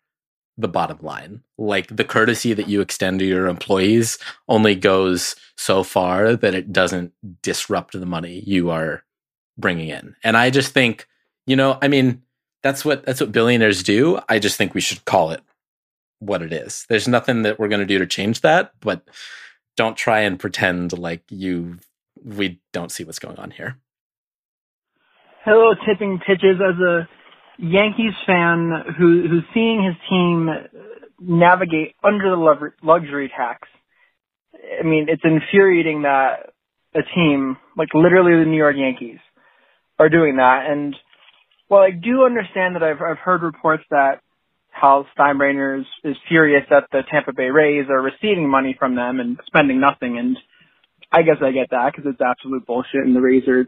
[0.57, 1.41] the bottom line.
[1.57, 4.17] Like the courtesy that you extend to your employees
[4.49, 9.03] only goes so far that it doesn't disrupt the money you are
[9.57, 10.15] bringing in.
[10.23, 11.07] And i just think
[11.45, 12.21] you know i mean
[12.61, 14.19] that's what that's what billionaires do.
[14.27, 15.41] I just think we should call it
[16.19, 16.85] what it is.
[16.89, 19.07] There's nothing that we're going to do to change that but
[19.80, 21.77] don't try and pretend like you
[22.38, 23.77] we don't see what's going on here
[25.45, 26.59] Hello, tipping pitches.
[26.59, 27.07] As a
[27.57, 30.49] Yankees fan who who's seeing his team
[31.19, 33.67] navigate under the luxury tax,
[34.53, 36.51] I mean, it's infuriating that
[36.93, 39.19] a team like literally the New York Yankees
[39.97, 40.65] are doing that.
[40.69, 40.95] And
[41.69, 44.21] while I do understand that I've I've heard reports that
[44.70, 49.20] Hal Steinbrenner is, is furious that the Tampa Bay Rays are receiving money from them
[49.20, 50.38] and spending nothing, and
[51.11, 53.67] I guess I get that because it's absolute bullshit, and the Rays are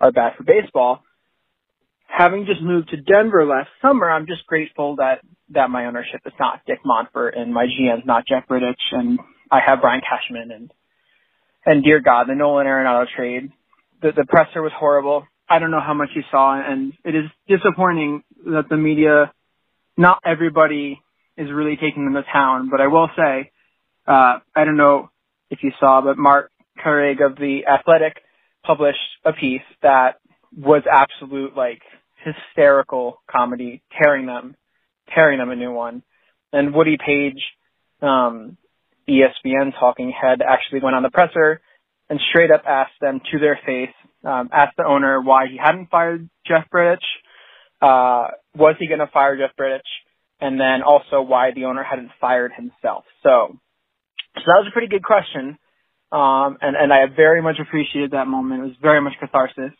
[0.00, 1.02] are bad for baseball
[2.10, 5.20] having just moved to Denver last summer, I'm just grateful that
[5.52, 9.18] that my ownership is not Dick Monfort and my GM's not Jeff Bridich and
[9.50, 10.72] I have Brian Cashman and
[11.66, 13.52] and dear God, the Nolan Arenado trade.
[14.02, 15.26] The the presser was horrible.
[15.48, 19.32] I don't know how much you saw and it is disappointing that the media
[20.00, 21.00] not everybody
[21.36, 23.50] is really taking them to town, but I will say,
[24.06, 25.10] uh I don't know
[25.50, 26.50] if you saw, but Marc
[26.82, 28.16] Carig of the Athletic
[28.64, 30.20] published a piece that
[30.56, 31.82] was absolute like
[32.24, 34.56] hysterical comedy, tearing them,
[35.14, 36.02] tearing them a new one.
[36.52, 37.42] And Woody Paige,
[38.02, 38.56] um,
[39.08, 41.60] ESPN talking head, actually went on the presser
[42.08, 43.94] and straight up asked them to their face,
[44.24, 46.98] um, asked the owner why he hadn't fired Jeff Bridich,
[47.80, 49.80] uh, was he going to fire Jeff Bridich,
[50.40, 53.04] and then also why the owner hadn't fired himself.
[53.22, 53.58] So,
[54.34, 55.58] so that was a pretty good question.
[56.12, 58.62] Um, and, and I very much appreciated that moment.
[58.62, 59.72] It was very much catharsis.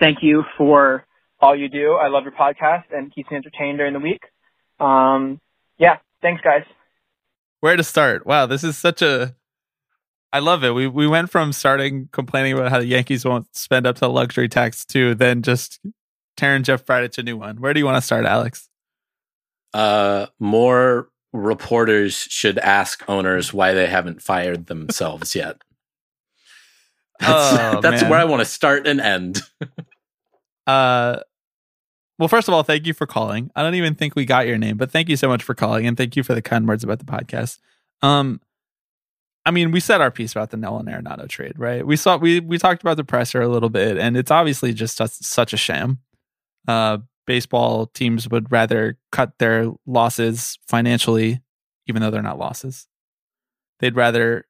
[0.00, 1.04] Thank you for
[1.40, 1.92] all you do.
[1.92, 4.22] I love your podcast and keeps me entertained during the week.
[4.80, 5.40] Um,
[5.78, 6.64] Yeah, thanks, guys.
[7.60, 8.26] Where to start?
[8.26, 9.34] Wow, this is such a.
[10.32, 10.74] I love it.
[10.74, 14.10] We we went from starting complaining about how the Yankees won't spend up to the
[14.10, 15.80] luxury tax to then just
[16.38, 17.60] tearing Jeff Bridich a new one.
[17.60, 18.68] Where do you want to start, Alex?
[19.74, 25.58] Uh, more reporters should ask owners why they haven't fired themselves yet.
[27.20, 28.10] That's, Oh, that's man.
[28.10, 29.42] where I want to start and end.
[30.66, 31.20] Uh,
[32.18, 33.50] well, first of all, thank you for calling.
[33.56, 35.86] I don't even think we got your name, but thank you so much for calling
[35.86, 37.58] and thank you for the kind words about the podcast.
[38.02, 38.42] Um,
[39.46, 41.86] I mean, we said our piece about the Nolan Arenado trade, right?
[41.86, 44.98] We saw we we talked about the presser a little bit, and it's obviously just
[44.98, 46.00] such, such a sham.
[46.68, 51.40] Uh, baseball teams would rather cut their losses financially,
[51.86, 52.86] even though they're not losses.
[53.80, 54.46] They'd rather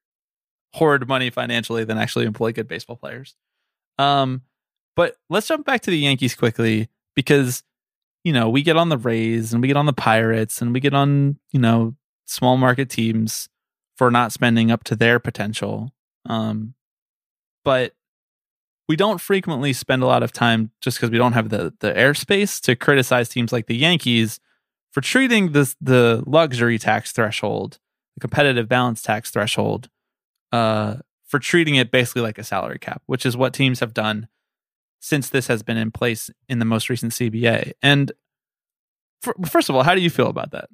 [0.73, 3.35] hoard money financially than actually employ good baseball players.
[3.97, 4.43] Um,
[4.95, 7.63] but let's jump back to the Yankees quickly because
[8.23, 10.79] you know we get on the Rays and we get on the Pirates and we
[10.79, 11.95] get on you know
[12.25, 13.49] small market teams
[13.97, 15.93] for not spending up to their potential.
[16.25, 16.75] Um,
[17.65, 17.93] but
[18.89, 21.93] we don't frequently spend a lot of time just because we don't have the the
[21.93, 24.39] airspace to criticize teams like the Yankees
[24.91, 27.77] for treating this the luxury tax threshold,
[28.15, 29.89] the competitive balance tax threshold,
[30.51, 30.95] uh,
[31.27, 34.27] for treating it basically like a salary cap, which is what teams have done
[34.99, 37.73] since this has been in place in the most recent CBA.
[37.83, 38.11] And
[39.21, 40.69] for, first of all, how do you feel about that?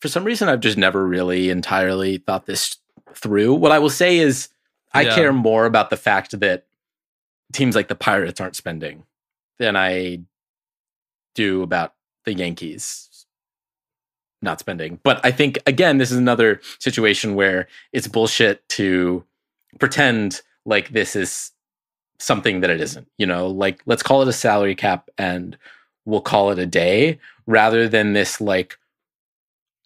[0.00, 2.76] For some reason, I've just never really entirely thought this
[3.14, 3.54] through.
[3.54, 4.48] What I will say is,
[4.94, 5.14] I Yeah.
[5.14, 6.67] care more about the fact that
[7.52, 9.04] teams like the Pirates aren't spending
[9.58, 10.20] than I
[11.34, 11.94] do about
[12.24, 13.08] the Yankees
[14.42, 15.00] not spending.
[15.02, 19.24] But I think, again, this is another situation where it's bullshit to
[19.78, 21.52] pretend like this is
[22.18, 23.08] something that it isn't.
[23.18, 25.56] You know, like let's call it a salary cap and
[26.04, 28.78] we'll call it a day rather than this like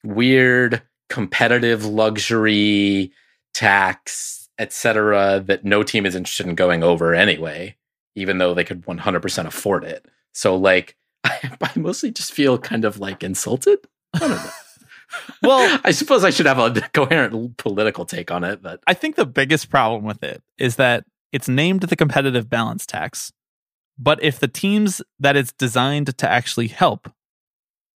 [0.05, 3.13] weird competitive luxury
[3.55, 7.77] tax, etc., that no team is interested in going over anyway,
[8.15, 10.07] even though they could 100% afford it.
[10.33, 13.79] So, like, I, I mostly just feel kind of like insulted.
[14.15, 14.51] I don't know.
[15.43, 19.17] Well, I suppose I should have a coherent political take on it, but I think
[19.17, 23.31] the biggest problem with it is that it's named the competitive balance tax.
[23.99, 27.13] But if the teams that it's designed to actually help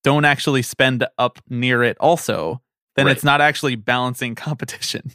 [0.05, 2.61] don't actually spend up near it also,
[2.97, 3.13] then Right.
[3.13, 5.11] it's not actually balancing competition.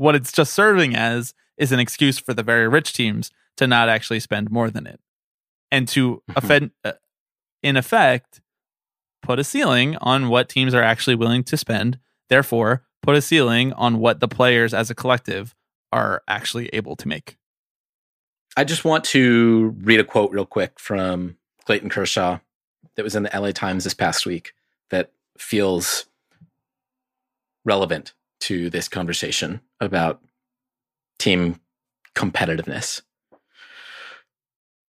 [0.00, 3.90] What it's just serving as is an excuse for the very rich teams to not
[3.90, 4.98] actually spend more than it.
[5.70, 6.92] And to offend, uh,
[7.62, 8.40] in effect,
[9.20, 11.98] put a ceiling on what teams are actually willing to spend.
[12.30, 15.54] Therefore, put a ceiling on what the players as a collective
[15.92, 17.36] are actually able to make.
[18.56, 21.36] I just want to read a quote real quick from
[21.66, 22.38] Clayton Kershaw
[22.96, 24.54] that was in the LA Times this past week
[24.88, 26.06] that feels
[27.66, 30.20] relevant to this conversation about
[31.18, 31.60] team
[32.14, 33.02] competitiveness.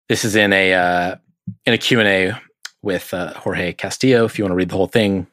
[0.09, 1.15] This is in a uh,
[1.65, 2.33] in a Q&A
[2.81, 4.25] with uh, Jorge Castillo.
[4.25, 5.27] If you want to read the whole thing,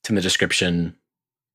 [0.00, 0.96] it's in the description.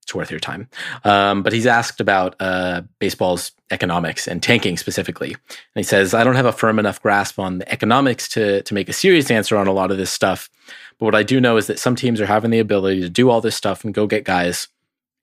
[0.04, 0.68] It's worth your time.
[1.04, 5.34] Um, but he's asked about uh, baseball's economics and tanking specifically.
[5.34, 8.74] And he says, I don't have a firm enough grasp on the economics to, to
[8.74, 10.50] make a serious answer on a lot of this stuff.
[10.98, 13.30] But what I do know is that some teams are having the ability to do
[13.30, 14.68] all this stuff and go get guys.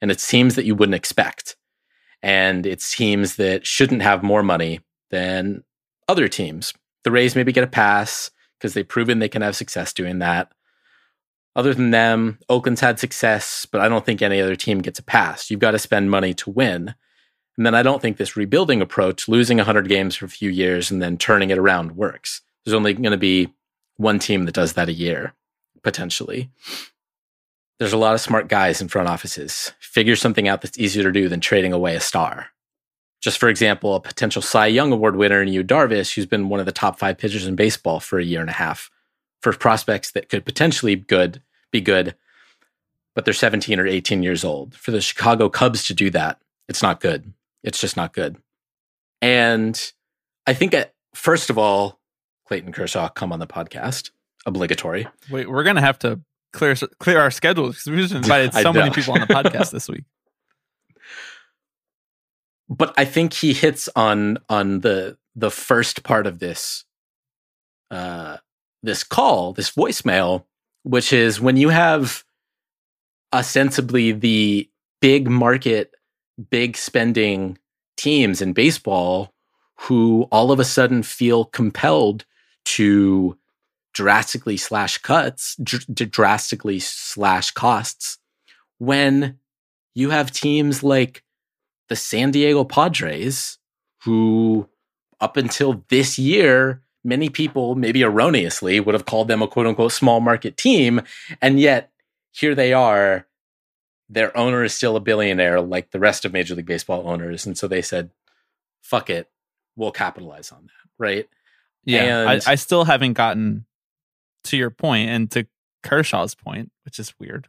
[0.01, 1.57] And it's teams that you wouldn't expect.
[2.22, 4.80] And it's teams that shouldn't have more money
[5.11, 5.64] than
[6.09, 6.74] other teams.
[7.05, 10.53] The Rays maybe get a pass because they've proven they can have success doing that.
[11.55, 15.03] Other than them, Oakland's had success, but I don't think any other team gets a
[15.03, 15.51] pass.
[15.51, 16.94] You've got to spend money to win.
[17.57, 20.90] And then I don't think this rebuilding approach, losing 100 games for a few years
[20.90, 22.42] and then turning it around, works.
[22.64, 23.55] There's only going to be
[23.97, 25.32] one team that does that a year,
[25.82, 26.51] potentially.
[27.78, 29.72] There's a lot of smart guys in front offices.
[29.80, 32.48] Figure something out that's easier to do than trading away a star.
[33.20, 36.60] Just for example, a potential Cy Young Award winner in Yu Darvish, who's been one
[36.60, 38.90] of the top five pitchers in baseball for a year and a half,
[39.40, 42.14] for prospects that could potentially good be good,
[43.14, 44.74] but they're 17 or 18 years old.
[44.74, 47.32] For the Chicago Cubs to do that, it's not good.
[47.62, 48.36] It's just not good.
[49.20, 49.92] And
[50.46, 51.98] I think that first of all,
[52.46, 54.10] Clayton Kershaw come on the podcast,
[54.44, 55.08] obligatory.
[55.30, 56.20] Wait, we're gonna have to
[56.53, 59.88] clear clear our schedules because we just invited so many people on the podcast this
[59.88, 60.05] week.
[62.68, 66.84] but I think he hits on on the the first part of this
[67.90, 68.38] uh
[68.82, 70.44] this call, this voicemail,
[70.82, 72.24] which is when you have
[73.32, 74.70] ostensibly the
[75.01, 75.94] big market,
[76.51, 77.59] big spending
[77.97, 79.32] teams in baseball
[79.78, 82.24] who all of a sudden feel compelled
[82.64, 83.36] to
[83.97, 88.18] drastically slash cuts, dr- drastically slash costs
[88.76, 89.38] when
[89.94, 91.24] you have teams like
[91.88, 93.57] the San Diego Padres,
[94.05, 94.68] who
[95.18, 99.92] up until this year, many people, maybe erroneously, would have called them a quote unquote
[99.92, 101.01] small market team.
[101.40, 101.90] And yet
[102.32, 103.26] here they are.
[104.11, 107.47] Their owner is still a billionaire like the rest of Major League Baseball owners.
[107.47, 108.11] And so they said,
[108.82, 109.30] fuck it,
[109.74, 110.90] we'll capitalize on that.
[110.99, 111.28] Right.
[111.86, 112.26] Yeah.
[112.28, 113.64] I, I still haven't gotten
[114.47, 115.47] to your point and to
[115.82, 117.49] Kershaw's point, which is weird.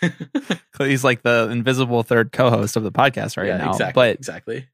[0.78, 3.70] He's like the invisible third co-host of the podcast right yeah, now.
[3.70, 3.92] exactly.
[3.94, 4.68] But exactly.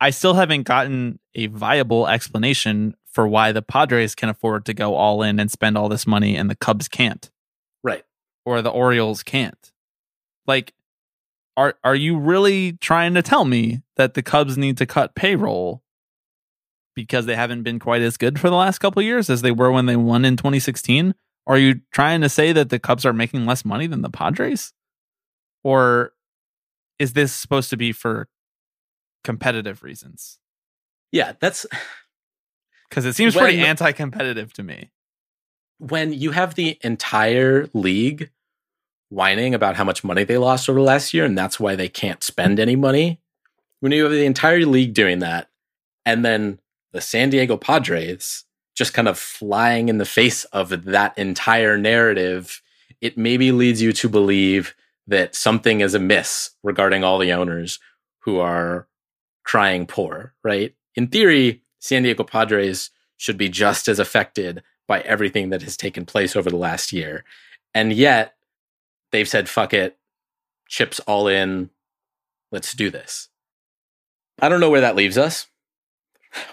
[0.00, 4.94] I still haven't gotten a viable explanation for why the Padres can afford to go
[4.94, 7.30] all in and spend all this money and the Cubs can't
[7.82, 8.04] Right.
[8.46, 9.72] or the Orioles can't.
[10.46, 10.72] Like
[11.56, 15.82] are are you really trying to tell me that the Cubs need to cut payroll
[17.04, 19.50] because they haven't been quite as good for the last couple of years as they
[19.50, 21.14] were when they won in 2016?
[21.46, 24.72] Are you trying to say that the Cubs are making less money than the Padres?
[25.64, 26.12] Or
[26.98, 28.28] is this supposed to be for
[29.24, 30.38] competitive reasons?
[31.12, 31.66] Yeah, that's
[32.88, 34.90] Because it seems When- pretty anti competitive to me.
[35.78, 38.30] when you have the entire league
[39.08, 41.88] whining about how much money they lost over the last year and that's why they
[41.88, 43.20] can't spend any money.
[43.80, 45.48] When you have the entire league doing that,
[46.04, 46.58] and then
[46.92, 52.62] the San Diego Padres just kind of flying in the face of that entire narrative,
[53.00, 54.74] it maybe leads you to believe
[55.06, 57.78] that something is amiss regarding all the owners
[58.20, 58.86] who are
[59.44, 60.74] crying poor, right?
[60.94, 66.06] In theory, San Diego Padres should be just as affected by everything that has taken
[66.06, 67.24] place over the last year.
[67.74, 68.34] And yet
[69.12, 69.98] they've said, fuck it,
[70.68, 71.70] chips all in,
[72.50, 73.28] let's do this.
[74.40, 75.48] I don't know where that leaves us.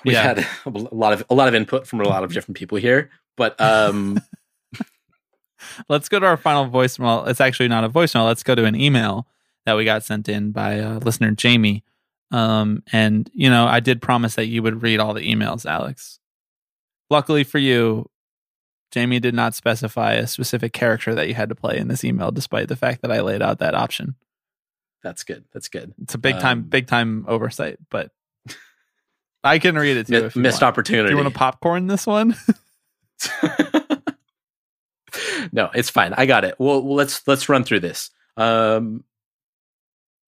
[0.03, 0.23] We've Yeah.
[0.23, 3.09] had a lot of a lot of input from a lot of different people here,
[3.35, 4.19] but um
[5.89, 7.27] Let's go to our final voicemail.
[7.27, 8.25] It's actually not a voicemail.
[8.25, 9.27] Let's go to an email
[9.65, 11.83] that we got sent in by uh, listener Jamie.
[12.31, 16.19] Um, and you know, I did promise that you would read all the emails, Alex.
[17.09, 18.09] Luckily for you,
[18.91, 22.31] Jamie did not specify a specific character that you had to play in this email,
[22.31, 24.15] despite the fact that I laid out that option.
[25.03, 25.45] that's good.
[25.53, 25.93] That's good.
[26.03, 28.11] It's a big time, Um, big time oversight, but
[29.47, 30.31] I can read it too.
[30.33, 30.73] You missed want.
[30.73, 31.09] opportunity.
[31.09, 32.35] Do you want to popcorn this one?
[35.51, 36.13] no, it's fine.
[36.17, 36.55] I got it.
[36.59, 38.09] Well, well, let's let's run through this.
[38.35, 39.03] Um,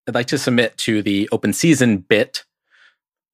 [0.08, 2.46] I'd like to submit to the open season bit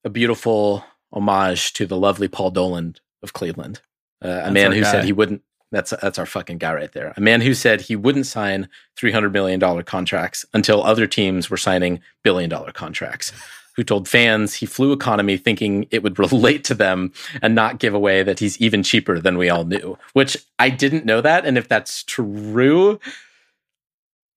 [0.03, 0.83] a beautiful
[1.13, 3.81] homage to the lovely Paul Dolan of Cleveland,
[4.23, 4.91] uh, a man who guy.
[4.91, 5.41] said he wouldn't.
[5.71, 7.13] That's that's our fucking guy right there.
[7.17, 11.49] A man who said he wouldn't sign three hundred million dollar contracts until other teams
[11.49, 13.31] were signing billion dollar contracts.
[13.75, 17.11] Who told fans he flew economy thinking it would relate to them
[17.41, 19.97] and not give away that he's even cheaper than we all knew.
[20.13, 22.99] Which I didn't know that, and if that's true,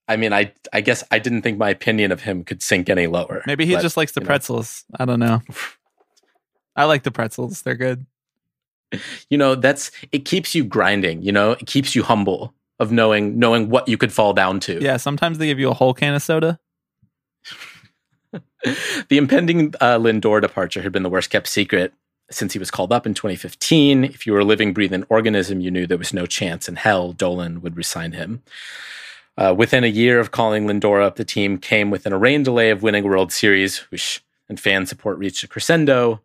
[0.09, 3.07] I mean, I I guess I didn't think my opinion of him could sink any
[3.07, 3.43] lower.
[3.47, 4.29] Maybe he But, just likes the you know.
[4.29, 4.85] pretzels.
[4.99, 5.41] I don't know.
[6.75, 7.63] I like the pretzels.
[7.63, 8.07] They're good.
[9.29, 13.39] you know that's it keeps you grinding you know it keeps you humble of knowing
[13.39, 16.15] knowing what you could fall down to Yeah, sometimes they give you a whole can
[16.15, 16.59] of soda.
[19.09, 21.93] The impending uh, lindor departure had been the worst kept secret
[22.31, 25.71] since he was called up in 2015 if you were a living breathing organism you
[25.71, 28.43] knew there was no chance in hell dolan would resign him
[29.39, 32.71] uh, within a year of calling lindor up the team came within a rain delay
[32.71, 33.87] of winning a world series
[34.49, 36.21] and fan support reached a crescendo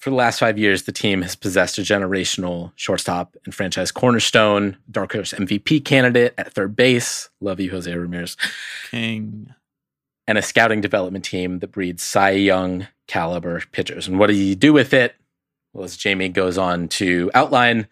[0.00, 4.78] for the last five years, the team has possessed a generational shortstop and franchise cornerstone,
[4.90, 7.28] dark horse MVP candidate at third base.
[7.40, 8.36] Love you, Jose Ramirez.
[8.90, 9.54] King.
[10.30, 14.06] And a scouting development team that breeds Cy Young caliber pitchers.
[14.06, 15.16] And what do you do with it?
[15.72, 17.88] Well, as Jamie goes on to outline,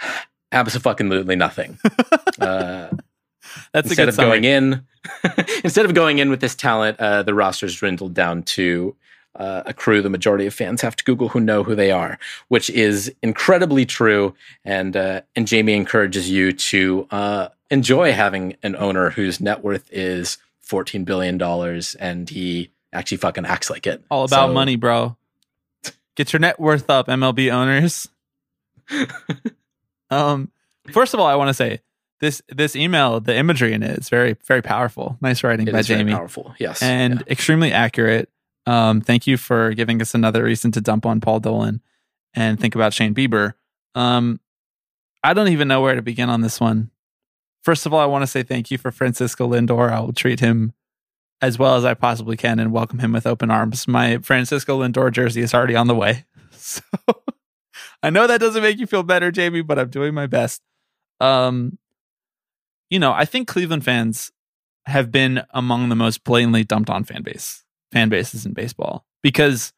[0.52, 1.78] absolutely nothing.
[2.40, 2.88] uh,
[3.72, 4.40] That's a instead good of summary.
[4.40, 4.86] going in
[5.62, 8.96] instead of going in with this talent uh, the roster's dwindled down to
[9.36, 12.18] uh, a crew the majority of fans have to google who know who they are
[12.48, 14.34] which is incredibly true
[14.64, 19.88] and uh, and jamie encourages you to uh, enjoy having an owner whose net worth
[19.92, 24.76] is 14 billion dollars and he actually fucking acts like it All about So- money,
[24.76, 25.16] bro.
[26.16, 28.08] Get your net worth up, MLB owners.
[30.10, 30.50] um,
[30.92, 31.80] first of all, I want to say
[32.20, 35.18] this this email, the imagery in it is very very powerful.
[35.20, 36.12] Nice writing it by is very Jamie.
[36.12, 37.32] powerful yes and Yeah.
[37.32, 38.28] extremely accurate.
[38.66, 41.82] Um, thank you for giving us another reason to dump on Paul Dolan
[42.32, 43.54] and think about Shane Bieber.
[43.94, 44.40] Um,
[45.22, 46.90] I don't even know where to begin on this one.
[47.64, 49.90] First of all, I want to say thank you for Francisco Lindor.
[49.90, 50.74] I will treat him
[51.40, 53.88] as well as I possibly can and welcome him with open arms.
[53.88, 56.24] My Francisco Lindor jersey is already on the way.
[56.56, 56.82] So
[58.02, 60.62] I know that doesn't make you feel better, Jamie, but I'm doing my best.
[61.20, 61.78] Um,
[62.88, 64.32] you know, I think Cleveland fans
[64.86, 69.74] have been among the most blatantly dumped on fan base fan bases in baseball because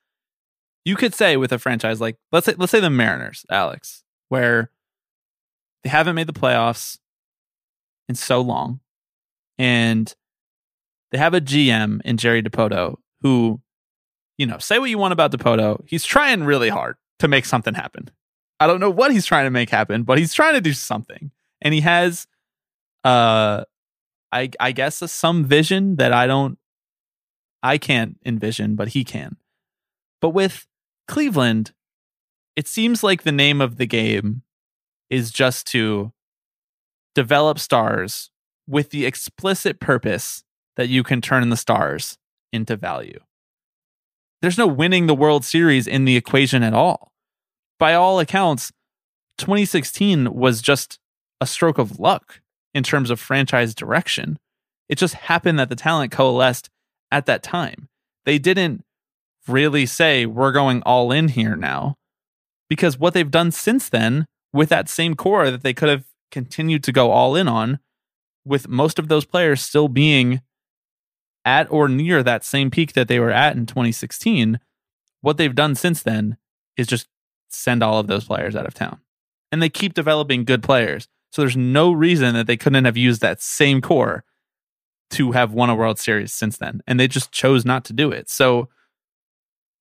[0.85, 4.71] you could say with a franchise like let's say let's say the Mariners, Alex, where
[5.83, 6.99] they haven't made the playoffs
[8.09, 8.81] in so long,
[9.59, 10.15] and
[11.11, 13.61] they have a GM in Jerry Dipoto who,
[14.39, 17.75] you know, say what you want about Dipoto, he's trying really hard to make something
[17.75, 18.11] happen.
[18.61, 21.31] I don't know what he's trying to make happen, but he's trying to do something,
[21.61, 22.27] and he has,
[23.05, 23.65] uh,
[24.33, 26.59] I I guess some vision that I don't,
[27.63, 29.37] I can't envision, but he can.
[30.21, 30.67] But with
[31.07, 31.73] Cleveland,
[32.57, 34.43] it seems like the name of the game
[35.11, 36.13] is just to
[37.17, 38.31] develop stars
[38.69, 40.45] with the explicit purpose
[40.77, 42.19] that you can turn the stars
[42.53, 43.19] into value.
[44.43, 47.11] There's no winning the World Series in the equation at all.
[47.79, 48.71] By all accounts,
[49.39, 50.99] 2016 was just
[51.41, 52.41] a stroke of luck
[52.75, 54.39] in terms of franchise direction.
[54.91, 56.69] It just happened that the talent coalesced
[57.11, 57.89] at that time.
[58.27, 58.85] They didn't
[59.49, 61.95] really say, we're going all in here now.
[62.69, 66.85] Because what they've done since then, with that same core that they could have continued
[66.85, 67.79] to go all in on,
[68.45, 70.41] with most of those players still being
[71.45, 74.59] at or near that same peak that they were at in 2016,
[75.21, 76.37] what they've done since then
[76.77, 77.09] is just
[77.49, 79.01] send all of those players out of town.
[79.51, 81.09] And they keep developing good players.
[81.33, 84.25] So there's no reason that they couldn't have used that same core
[85.11, 86.83] to have won a World Series since then.
[86.87, 88.29] And they just chose not to do it.
[88.29, 88.69] So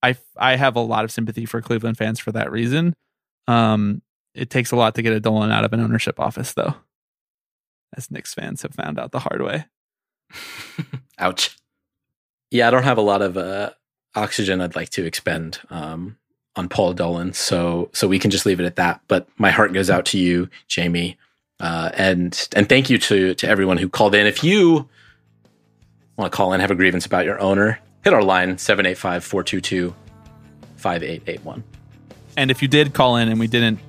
[0.04, 2.96] I I have a lot of sympathy for Cleveland fans for that reason.
[3.48, 4.02] Um,
[4.36, 6.76] it takes a lot to get a Dolan out of an ownership office, though,
[7.96, 9.66] as Knicks fans have found out the hard way.
[11.18, 11.58] Ouch.
[12.52, 13.72] Yeah, I don't have a lot of uh,
[14.14, 16.18] oxygen I'd like to expend um,
[16.56, 19.02] on Paul Dolan, so so we can just leave it at that.
[19.08, 21.18] But my heart goes out to you, Jamie,
[21.60, 24.28] uh, and and thank you to to everyone who called in.
[24.28, 24.88] If you
[26.18, 29.96] want to call in, have a grievance about your owner, hit our line 785 422
[30.78, 31.64] 5881.
[32.38, 33.80] And if you did call in and we didn't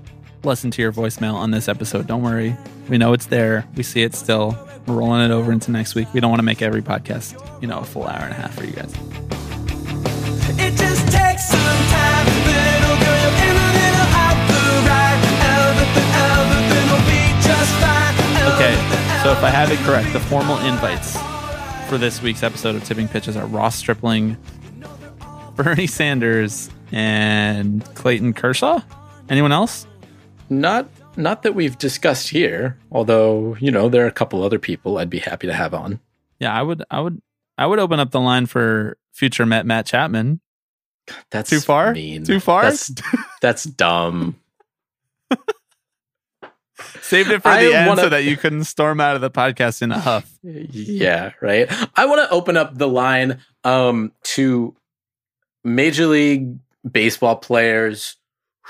[0.47, 2.57] listen to your voicemail on this episode, don't worry.
[2.89, 3.67] We know it's there.
[3.75, 4.57] We see it still.
[4.87, 6.13] We're rolling it over into next week.
[6.15, 8.55] We don't want to make every podcast, you know, a full hour and a half
[8.55, 8.93] for you guys.
[10.59, 14.39] It just takes some time, little girl, in a little out.
[15.43, 18.15] Everything, everything will be just fine.
[18.55, 18.75] Okay,
[19.23, 21.19] so if I have it correct, the formal invites
[21.89, 24.37] for this week's episode of Tipping Pitches are Ross Stripling,
[25.57, 28.81] Bernie Sanders, and Clayton Kershaw.
[29.29, 29.89] Anyone else?
[30.49, 34.99] Not not that we've discussed here, although you know there are a couple other people
[34.99, 36.01] I'd be happy to have on.
[36.39, 37.21] Yeah, I would, I would,
[37.57, 40.41] I would open up the line for future Met Matt Chapman.
[41.31, 41.93] That's Too far?
[41.93, 42.25] Mean.
[42.25, 42.63] Too far?
[42.63, 42.93] That's,
[43.41, 44.37] that's dumb.
[47.01, 49.31] Saved it for I the end wanna- so that you couldn't storm out of the
[49.31, 50.31] podcast in a huff.
[50.43, 51.69] Yeah, right.
[51.97, 54.77] I want to open up the line um, to
[55.65, 56.59] Major League
[56.91, 58.17] Baseball players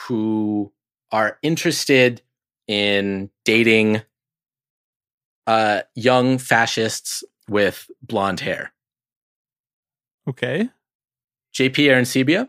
[0.06, 0.70] who
[1.12, 2.22] are interested
[2.66, 4.02] in dating
[5.46, 8.72] uh, young fascists with blonde hair.
[10.28, 10.68] Okay,
[11.54, 12.48] JP Arencibia.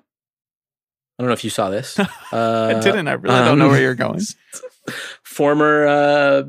[1.19, 1.99] I don't know if you saw this.
[2.29, 3.07] Uh, I didn't.
[3.07, 4.19] I really don't know where you're going.
[5.23, 6.43] former uh,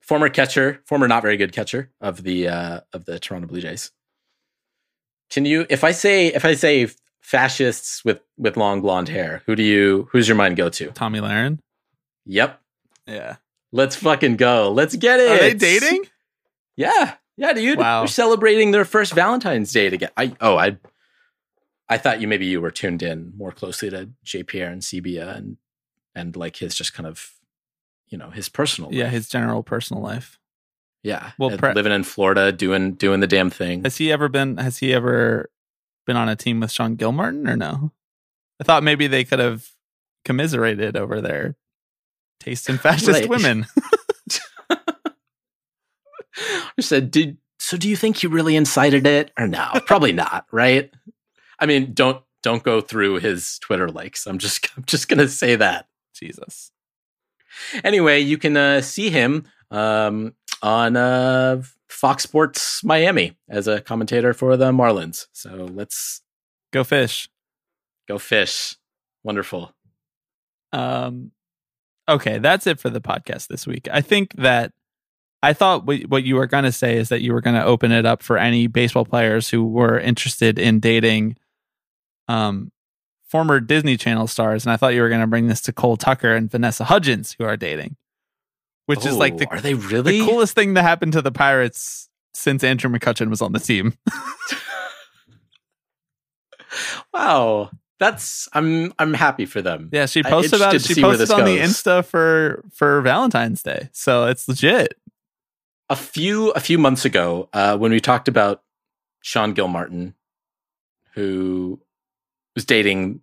[0.00, 3.90] former catcher, former not very good catcher of the uh, of the Toronto Blue Jays.
[5.30, 6.88] Can you, if I say if I say
[7.30, 10.86] fascists with with long blonde hair, who do you who's your mind go to?
[10.92, 11.58] Tomi Lahren.
[12.24, 12.60] Yep,
[13.06, 13.36] Yeah.
[13.72, 14.70] let's fucking go.
[14.72, 15.30] Let's get it.
[15.30, 16.04] Are they dating?
[16.76, 17.78] Yeah, yeah, dude.
[17.78, 18.02] Wow.
[18.02, 20.12] They're celebrating their first Valentine's Day together.
[20.16, 20.78] I oh I.
[21.88, 25.56] I thought you maybe you were tuned in more closely to JP Arencibia and
[26.14, 27.32] and like his just kind of
[28.08, 30.38] you know his personal Yeah, his general personal life.
[31.02, 31.30] Yeah.
[31.38, 33.82] Well, Well, pre- living in Florida, doing doing the damn thing.
[33.84, 34.56] Has he ever been?
[34.58, 35.48] Has he ever
[36.06, 37.92] been on a team with Sean Gilmartin or no?
[38.60, 39.68] I thought maybe they could have
[40.24, 41.56] commiserated over their
[42.40, 43.28] taste in fascist Right.
[43.28, 43.66] women.
[46.78, 47.76] I said, "Did so?
[47.76, 49.70] Do you think he really incited it, or no?
[49.86, 50.92] Probably not, right?
[51.58, 54.26] I mean, don't don't go through his Twitter likes.
[54.26, 55.88] I'm just I'm just gonna say that.
[56.14, 56.70] Jesus.
[57.84, 61.62] Anyway, you can uh, see him um, on uh,
[61.96, 65.26] Fox Sports Miami as a commentator for the Marlins.
[65.32, 66.20] So let's
[66.72, 67.28] Go fish.
[68.06, 68.76] go fish.
[69.24, 69.72] Wonderful.
[70.72, 71.32] Um,
[72.08, 73.88] okay, that's it for the podcast this week.
[73.90, 74.72] I think that
[75.42, 77.64] I thought what, what you were going to say is that you were going to
[77.64, 81.36] open it up for any baseball players who were interested in dating
[82.28, 82.72] um,
[83.28, 85.96] former Disney Channel stars, and I thought you were going to bring this to Cole
[85.96, 87.96] Tucker and Vanessa Hudgens, who are dating,
[88.86, 90.20] which is like the, Oh, are they really?
[90.20, 93.94] the coolest thing that happened to the Pirates since Andrew McCutchen was on the team.
[97.12, 99.88] Wow, that's I'm I'm happy for them.
[99.92, 100.82] yeah, she posted about it.
[100.82, 101.58] She posted on the.
[101.58, 104.94] Insta for for Valentine's Day, so it's legit.
[105.88, 108.62] a few a few months ago uh, when we talked about
[109.22, 110.14] Sean Gilmartin,
[111.14, 111.80] who
[112.54, 113.20] was dating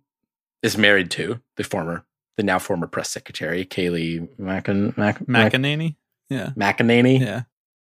[0.62, 2.04] is married to the former
[2.36, 5.96] the now former press secretary Kayleigh Mackin, Mac, McEnany,
[6.28, 7.20] yeah, McEnany.
[7.20, 7.42] yeah.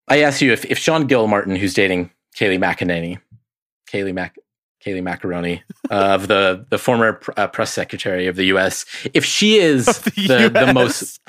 [0.08, 3.20] I asked you if, if Sean Gilmartin, who's dating Kayleigh McEnany,
[3.90, 4.36] Kayleigh Mac,
[4.84, 8.84] Kayleigh Macaroni uh, of the the former pr- uh, press secretary of the U.S.,
[9.14, 10.10] if she is the
[10.52, 11.20] the, the most.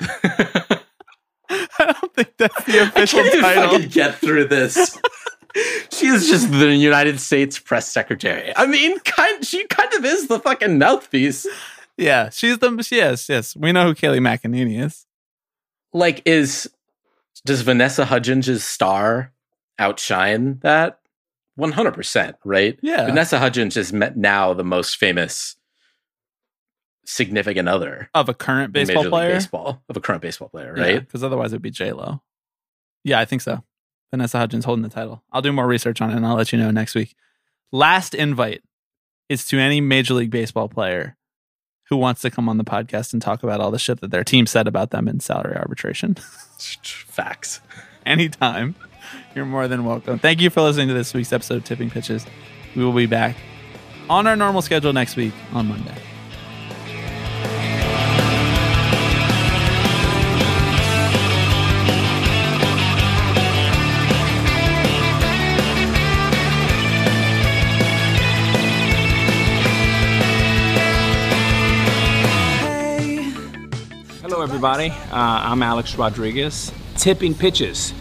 [1.52, 3.78] I don't think that's the I official can't even title.
[3.88, 4.98] get through this.
[5.90, 8.52] she is just the United States press secretary.
[8.56, 11.46] I mean, kind she kind of is the fucking mouthpiece.
[12.00, 13.54] Yeah, she's the yes, yes.
[13.54, 15.06] We know who Kayleigh McEnany is.
[15.92, 16.70] Like, is
[17.44, 19.32] does Vanessa Hudgens' star
[19.78, 20.96] outshine that?
[21.56, 22.78] One hundred percent, right?
[22.80, 23.04] Yeah.
[23.04, 25.56] Vanessa Hudgens is now the most famous
[27.04, 31.00] significant other Of a current baseball player, baseball of a current baseball player, right?
[31.00, 32.22] Because otherwise it'd be J Lo.
[33.04, 33.62] Yeah, I think so.
[34.10, 35.22] Vanessa Hudgens holding the title.
[35.32, 37.14] I'll do more research on it and I'll let you know next week.
[37.72, 38.62] Last invite
[39.28, 41.16] is to any Major League Baseball player
[41.90, 44.24] who wants to come on the podcast and talk about all the shit that their
[44.24, 46.14] team said about them in salary arbitration.
[46.84, 47.60] Facts.
[48.06, 48.76] Anytime.
[49.34, 50.18] You're more than welcome.
[50.18, 52.24] Thank you for listening to this week's episode of Tipping Pitches.
[52.76, 53.36] We will be back
[54.08, 55.96] on our normal schedule next week on Monday.
[74.62, 74.90] Everybody.
[74.90, 75.16] Uh,
[75.50, 76.70] I'm Alex Rodriguez.
[76.96, 77.94] Tipping pitches.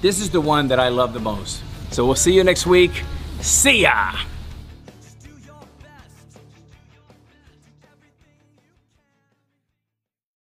[0.00, 1.60] This is the one that I love the most.
[1.90, 3.02] So we'll see you next week.
[3.40, 4.12] See ya!